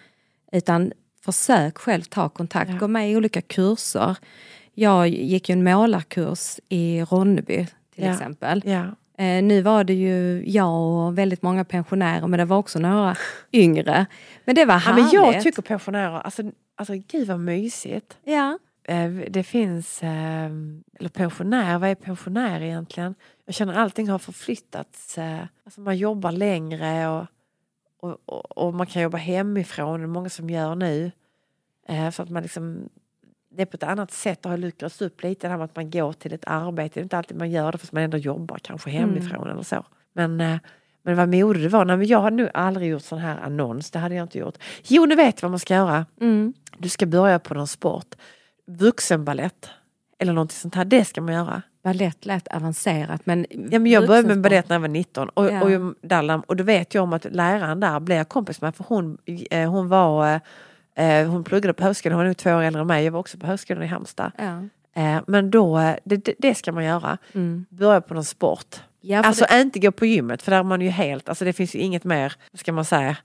[0.53, 0.93] Utan
[1.25, 2.77] försök själv ta kontakt, Ja.
[2.77, 4.17] gå med i olika kurser.
[4.75, 7.67] Jag gick ju en målarkurs i Ronneby
[8.01, 8.13] till Ja.
[8.15, 8.63] exempel.
[8.65, 8.85] Ja.
[9.25, 13.17] Eh, nu var det ju jag och väldigt många pensionärer men det var också några
[13.53, 14.07] yngre.
[14.45, 15.13] Men det var Ja, härligt.
[15.13, 16.43] men jag tycker pensionärer, alltså,
[16.77, 18.19] alltså gud vad mysigt.
[18.25, 18.59] Ja.
[18.85, 20.45] Eh, Det finns, eh,
[20.99, 23.15] eller pensionär, vad är pensionär egentligen?
[23.47, 25.19] Jag känner allting har förflyttats.
[25.19, 27.27] eh, Alltså man jobbar längre och,
[28.01, 31.11] och, och, och man kan jobba hemifrån, det är många som gör nu.
[31.89, 32.89] Eh, Så att man liksom,
[33.51, 35.77] det är på ett annat sätt, det har luckrats upp lite det här med att
[35.77, 36.95] man går till ett arbete.
[36.95, 39.85] Det är inte alltid man gör det fast man ändå jobbar kanske hemifrån eller så.
[40.13, 40.57] Men, eh,
[41.03, 41.85] men vad modigt det var.
[41.85, 44.55] Nej, men jag hade nog aldrig gjort sån här annons, det hade jag inte gjort.
[44.83, 46.07] Jo, nu vet vad man ska göra.
[46.21, 46.53] Mm.
[46.79, 48.15] Du ska börja på någon sport.
[48.67, 49.69] Vuxenballett.
[50.19, 51.63] Eller något sånt här, det ska man göra.
[51.83, 53.47] Balett lät avancerat men...
[53.51, 55.63] Ja, men jag började med balett när jag var 19 och, Ja.
[55.63, 58.85] och, Dallam, och då vet jag om att läraren där blev jag kompis med för
[58.89, 59.19] hon,
[59.51, 60.41] eh, hon var eh,
[61.27, 63.39] hon pluggade på högskolan, hon är nog två år äldre än mig, jag var också
[63.39, 64.33] på högskolan i Halmstad.
[64.39, 64.63] Ja.
[65.03, 67.19] Eh, men då, eh, det, det, det ska man göra.
[67.33, 67.67] Mm.
[67.71, 68.77] Börja på någon sport.
[69.01, 71.53] Ja, alltså det, inte gå på gymmet för där är man ju helt, alltså det
[71.53, 73.17] finns ju inget mer, ska man säga,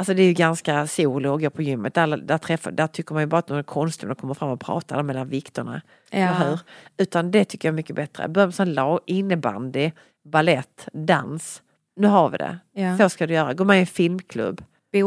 [0.00, 1.94] Alltså det är ju ganska solo att gå på gymmet.
[1.94, 4.50] Där, där, träffar, där tycker man ju bara att någon är konstig när kommer fram
[4.50, 5.82] och pratar mellan vikterna.
[6.10, 6.26] Ja.
[6.26, 6.60] hur?
[6.96, 8.28] Utan det tycker jag är mycket bättre.
[8.28, 9.90] Börja med sån lag, innebandy,
[10.24, 11.62] ballett, dans.
[11.96, 12.58] Nu har vi det.
[12.72, 12.98] Ja.
[12.98, 13.54] Så ska du göra.
[13.54, 14.62] Gå med i en filmklubb.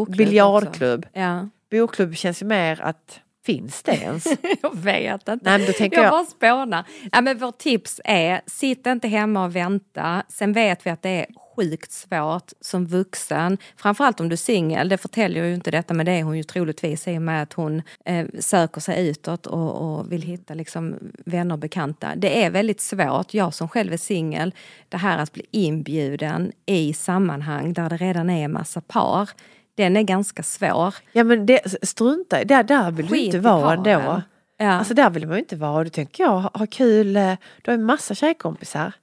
[0.08, 1.06] Biljardklubb.
[1.14, 1.50] Ja.
[1.80, 4.26] Bokklubb känns ju mer att, finns det ens?
[4.62, 5.40] jag vet inte.
[5.42, 6.86] Nej men då tänker jag jag, bara spånar.
[7.12, 10.24] Ja, men vårt tips är, sitt inte hemma och vänta.
[10.30, 13.58] Sen vet vi att det är sjukt svårt som vuxen.
[13.76, 16.44] Framförallt om du är singel, det förtäljer ju inte detta men det är hon ju
[16.44, 20.96] troligtvis i och med att hon eh, söker sig utåt och, och vill hitta liksom,
[21.26, 22.16] vänner och bekanta.
[22.16, 24.54] Det är väldigt svårt, jag som själv är singel,
[24.90, 29.30] det här att bli inbjuden i sammanhang där det redan är en massa par.
[29.76, 30.96] Den är ganska svår.
[31.12, 34.22] ja men det, strunta det, där vill du Skit inte i vara ändå.
[34.58, 34.72] Ja.
[34.72, 35.84] Alltså där vill man ju inte vara.
[35.84, 38.94] Då tänker jag, ha, ha kul, eh, du har en massa tjejkompisar.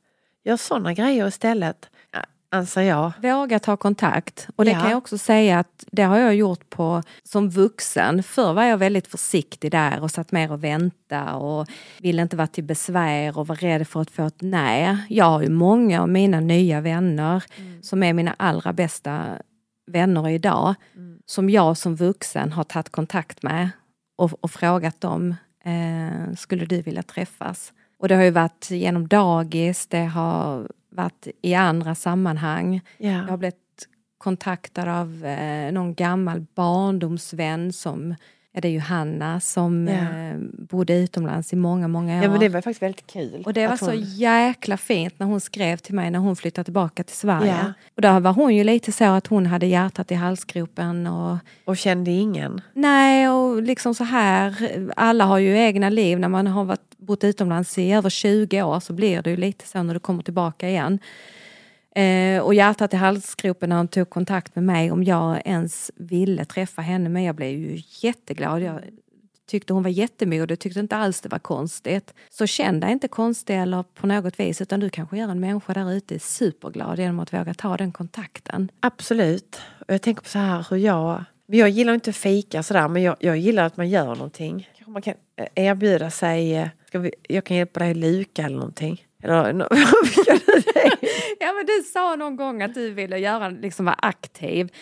[0.44, 1.90] Gör sådana grejer istället.
[2.12, 2.20] Ja,
[2.52, 3.12] Anser jag.
[3.22, 4.48] Våga ta kontakt.
[4.56, 4.80] Och det Ja.
[4.80, 8.22] kan jag också säga att det har jag gjort på som vuxen.
[8.22, 11.66] Förr var jag väldigt försiktig där och satt mer och vänta och
[11.98, 14.96] ville inte vara till besvär och var rädd för att få ett nej.
[15.08, 17.44] Jag har ju många av mina nya vänner
[17.82, 19.22] som är mina allra bästa
[19.90, 20.74] vänner idag.
[21.26, 23.70] Som jag som vuxen har tagit kontakt med
[24.16, 25.34] och, och frågat dem,
[25.64, 27.72] eh, skulle du vilja träffas?
[27.98, 32.80] Och det har ju varit genom dagis, det har varit i andra sammanhang.
[32.98, 33.56] Jag har blivit
[34.18, 38.14] kontaktad av eh, någon gammal barndomsvän som
[38.52, 39.94] är det Johanna som Ja.
[39.94, 42.22] eh, bodde utomlands i många, många år.
[42.24, 43.42] ja men det var faktiskt väldigt kul.
[43.46, 46.36] och det var att så hon- jäkla fint när hon skrev till mig när hon
[46.36, 47.56] flyttade tillbaka till Sverige.
[47.62, 47.72] Ja.
[47.96, 51.76] Och då var hon ju lite så att hon hade hjärtat i halsgropen och Och
[51.76, 52.60] kände ingen.
[52.72, 54.54] Nej, och liksom så här,
[54.96, 56.18] alla har ju egna liv.
[56.18, 59.66] När man har varit, bott utomlands i över 20 år så blir det ju lite
[59.66, 60.98] så när du kommer tillbaka igen.
[61.94, 66.44] Eh, och hjärtat i halsgropen när hon tog kontakt med mig om jag ens ville
[66.44, 67.08] träffa henne.
[67.08, 68.62] Men jag blev ju jätteglad.
[68.62, 68.80] Jag
[69.50, 72.14] tyckte hon var jättemodig, tyckte inte alls det var konstigt.
[72.28, 75.72] Så känn dig inte konstig eller på något vis utan du kanske gör en människa
[75.72, 78.70] där ute superglad genom att våga ta den kontakten.
[78.80, 79.60] Absolut.
[79.86, 81.24] Och jag tänker på så här hur jag...
[81.46, 84.68] Men jag gillar inte att fika sådär men jag, jag gillar att man gör någonting.
[84.76, 86.56] Kanske man kan eh, erbjuda sig...
[86.56, 89.04] Eh, ska vi, jag kan hjälpa dig luka eller någonting.
[89.22, 89.52] Eller,
[90.74, 90.96] det?
[91.40, 94.72] Ja men du sa någon gång att du ville göra, liksom vara aktiv.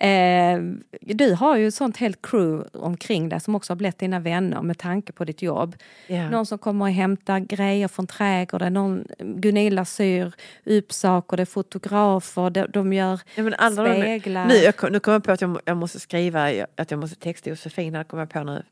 [0.00, 0.60] Eh,
[1.00, 4.78] du har ju sånt helt crew omkring dig som också har blivit dina vänner med
[4.78, 5.76] tanke på ditt jobb.
[6.06, 6.30] Ja.
[6.30, 10.32] Någon som kommer och hämtar grejer från trädgården, någon, Gunilla syr
[10.64, 14.46] upp saker, det är fotografer, de, de gör Ja, speglar.
[14.46, 17.50] Nu, jag, nu kommer jag på att jag, jag måste skriva, att jag måste texta
[17.50, 18.62] Josefin, här kommer jag på nu.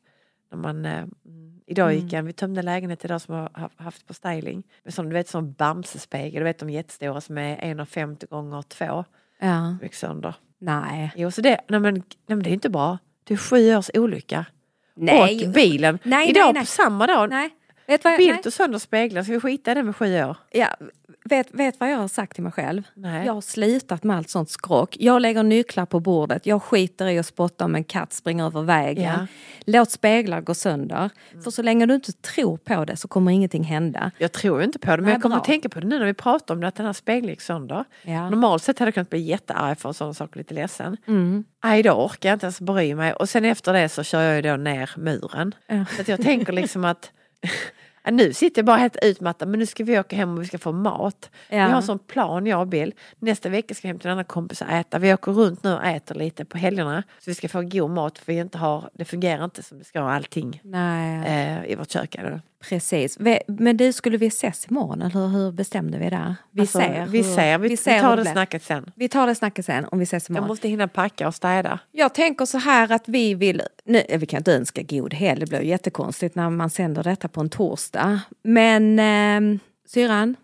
[0.50, 0.92] När man, eh,
[1.26, 4.62] mm, idag gick jag, vi tömde lägenhet idag som har ha- haft på styling.
[4.84, 9.04] Med sån, du vet sån Bamse-spegel, du vet de jättestora som är 1,50 gånger 2.
[9.40, 9.76] ja.
[9.82, 10.34] Gick sönder.
[10.58, 11.12] Nej.
[11.16, 12.98] Jo, så det, nej, men, nej, men det är inte bra.
[13.24, 14.46] Det är sju års olycka.
[14.94, 15.46] Nej.
[15.46, 15.98] Och bilen.
[16.02, 16.62] Nej, Idag nej, nej.
[16.62, 17.30] på samma dag.
[17.30, 17.50] Nej.
[17.86, 18.42] Vet vad jag, Bil nej.
[18.42, 19.22] tog sönder speglar.
[19.22, 20.36] Ska vi skita i det med sju år?
[20.50, 20.68] Ja,
[21.24, 22.82] vet, vet vad jag har sagt till mig själv?
[22.94, 23.26] Nej.
[23.26, 24.96] Jag har slutat med allt sånt skrock.
[25.00, 26.46] Jag lägger nycklar på bordet.
[26.46, 29.04] Jag skiter i att spotta om en katt springer över vägen.
[29.04, 29.26] Ja.
[29.66, 31.10] Låt speglar gå sönder.
[31.44, 34.10] För så länge du inte tror på det så kommer ingenting hända.
[34.18, 35.40] Jag tror inte på det men Nej, jag kommer bra.
[35.40, 37.40] att tänka på det nu när vi pratar om det att den här spegeln gick
[37.40, 37.84] sönder.
[38.02, 38.30] Ja.
[38.30, 40.96] Normalt sett hade jag kunnat bli jättearg för en sån sak lite ledsen.
[41.06, 41.44] Mm.
[41.84, 44.42] Då orkar jag inte ens bry mig och sen efter det så kör jag ju
[44.42, 45.54] då ner muren.
[45.66, 45.84] Ja.
[45.96, 47.10] Så att jag tänker liksom att
[48.11, 50.59] nu sitter jag bara helt utmattad men nu ska vi åka hem och vi ska
[50.59, 51.30] få mat.
[51.48, 51.57] Ja.
[51.57, 52.94] Vi har en sån plan jag och Bill.
[53.18, 54.98] Nästa vecka ska vi hem till en annan kompis och äta.
[54.98, 57.03] Vi åker runt nu och äter lite på helgerna.
[57.18, 59.84] Så vi ska få god mat för vi inte har, det fungerar inte som det
[59.84, 60.61] ska allting
[61.26, 62.14] eh, i vårt kök.
[62.14, 62.40] Eller?
[62.68, 63.18] Precis.
[63.46, 66.34] Men du, skulle vi ses imorgon eller hur bestämde vi det?
[66.50, 67.06] Vi Alltså, ser.
[67.06, 68.32] vi hur- ser, vi, vi, ser hur tar det blir.
[68.32, 68.92] snacket sen.
[68.96, 70.42] Vi tar det snacket sen om vi ses imorgon.
[70.44, 71.78] Jag måste hinna packa och städa.
[71.92, 75.46] Jag tänker så här att vi vill, nu, vi kan inte önska god helg, det
[75.46, 78.20] blir jättekonstigt när man sänder detta på en torsdag.
[78.42, 79.58] Men eh,
[79.88, 80.36] syrran,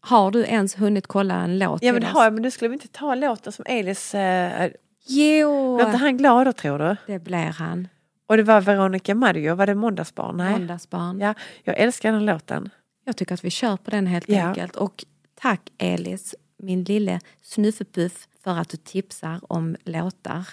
[0.00, 2.68] har du ens hunnit kolla en låt Ja men det har jag, men nu skulle
[2.68, 4.14] vi inte ta låten som Elis...
[4.14, 4.70] Eh,
[5.06, 6.96] Jo, var inte han glad då tror du?
[7.06, 7.88] det blir han.
[8.26, 10.36] Och det var Veronica Maggio, var det Måndagsbarn?
[10.36, 10.50] Nej.
[10.52, 11.20] Måndagsbarn.
[11.20, 12.70] Ja, jag älskar den låten.
[13.04, 14.42] Jag tycker att vi kör på den helt Ja.
[14.46, 14.76] enkelt.
[14.76, 15.04] Och
[15.40, 20.48] tack Elis, min lille snuffepuff, för att du tipsar om låtar.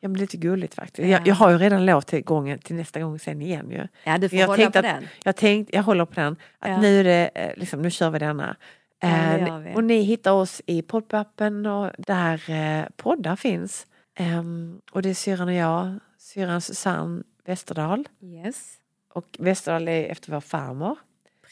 [0.00, 0.98] Ja, men lite gulligt faktiskt.
[1.08, 1.18] Ja.
[1.18, 3.88] Jag, jag har ju redan låt till, gången, till nästa gång sen igen ju.
[4.04, 5.06] Ja, du får jag hålla på att, den.
[5.24, 6.36] Jag, tänkte, jag håller på den.
[6.58, 6.80] Att Ja.
[6.80, 8.56] nu, är det, eh, liksom, nu kör vi denna.
[9.00, 9.74] Ja, Eh, vi.
[9.74, 13.86] och ni hittar oss i poddappen och där eh, poddar finns.
[14.18, 18.08] Ehm, och det är syrran och jag, syrran Susanne Westerdahl.
[18.20, 18.78] Yes,
[19.14, 20.98] Och Westerdahl är efter vår farmor.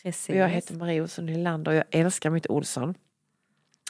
[0.02, 0.28] precis.
[0.28, 2.94] Och jag heter Marie Olsson Nylander och jag älskar mitt Olsson.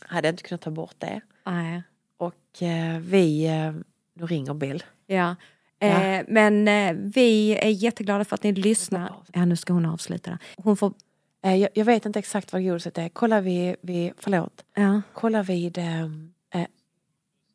[0.03, 1.21] Hade inte kunnat ta bort det.
[1.47, 1.83] Nej.
[2.17, 3.73] Och eh, vi, eh,
[4.15, 4.83] nu ringer Bill.
[5.07, 5.37] Ja.
[5.79, 5.87] Ja.
[5.87, 9.13] Eh, men eh, vi är jätteglada för att ni lyssnar.
[9.33, 10.39] Ja, nu ska hon avsluta det.
[10.57, 10.93] Hon får...
[11.43, 13.09] Eh, jag, jag vet inte exakt vad godiset är.
[13.09, 14.65] Kolla vid, vid förlåt.
[14.75, 15.03] Ja.
[15.13, 16.03] Kolla vid eh,
[16.51, 16.67] eh,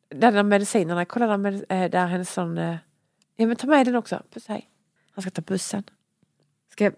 [0.08, 1.04] där de medicinerna.
[1.04, 2.78] Kolla där, med, eh, där hennes sån...
[3.40, 4.22] Eh, ja men ta med den också.
[4.34, 4.68] Puss hej.
[5.14, 5.82] Han ska ta bussen.
[6.72, 6.90] Ska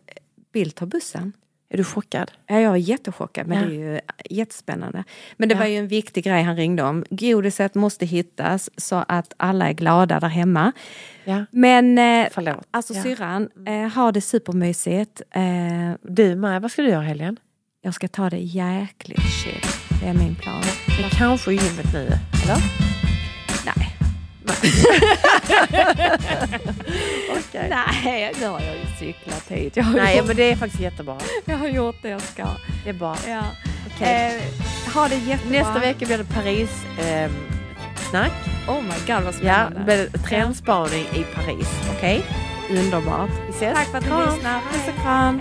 [0.53, 1.32] Bill ta bussen?
[1.68, 2.30] Är du chockad?
[2.47, 3.64] Ja, jag är jättechockad, men Ja.
[3.68, 5.05] det är ju jättespännande.
[5.36, 5.59] Men det Ja.
[5.59, 7.05] var ju en viktig grej han ringde om.
[7.11, 10.72] Godiset måste hittas så att alla är glada där hemma.
[11.24, 11.45] Ja.
[11.51, 12.66] Men eh, Förlåt.
[12.70, 13.03] alltså Ja.
[13.03, 15.22] syrran, eh, ha det supermysigt.
[15.30, 15.43] Eh,
[16.03, 16.62] Du med.
[16.62, 17.38] Vad ska du göra helgen?
[17.84, 19.61] jag ska ta det jäkligt chill.
[20.01, 20.62] Det är min plan.
[21.01, 22.07] Men kanske gymmet nu.
[22.45, 22.91] Eller?
[24.62, 26.18] Nej.
[27.30, 27.68] Okej.
[28.05, 29.76] Nej, nu har jag ju cyklat hit.
[29.94, 31.16] Nej gjort, men det är faktiskt jättebra.
[31.44, 32.46] jag har gjort det jag ska.
[32.84, 33.16] Det är bra.
[33.28, 33.42] Ja.
[33.94, 34.40] Okej.
[34.86, 35.59] Eh, ha det jättebra.
[35.59, 37.30] Nästa vecka blir det Paris eh,
[38.11, 38.32] snack.
[38.68, 39.80] Oh my god vad Ja, spännande.
[39.84, 41.68] blir trendspaning i Paris.
[41.96, 42.22] Okej?
[42.70, 43.30] Underbart.
[43.46, 43.74] Vi ses.
[43.78, 44.34] Tack för att ni Kram.
[44.34, 44.61] lyssnar.
[44.72, 45.40] Puss och kram.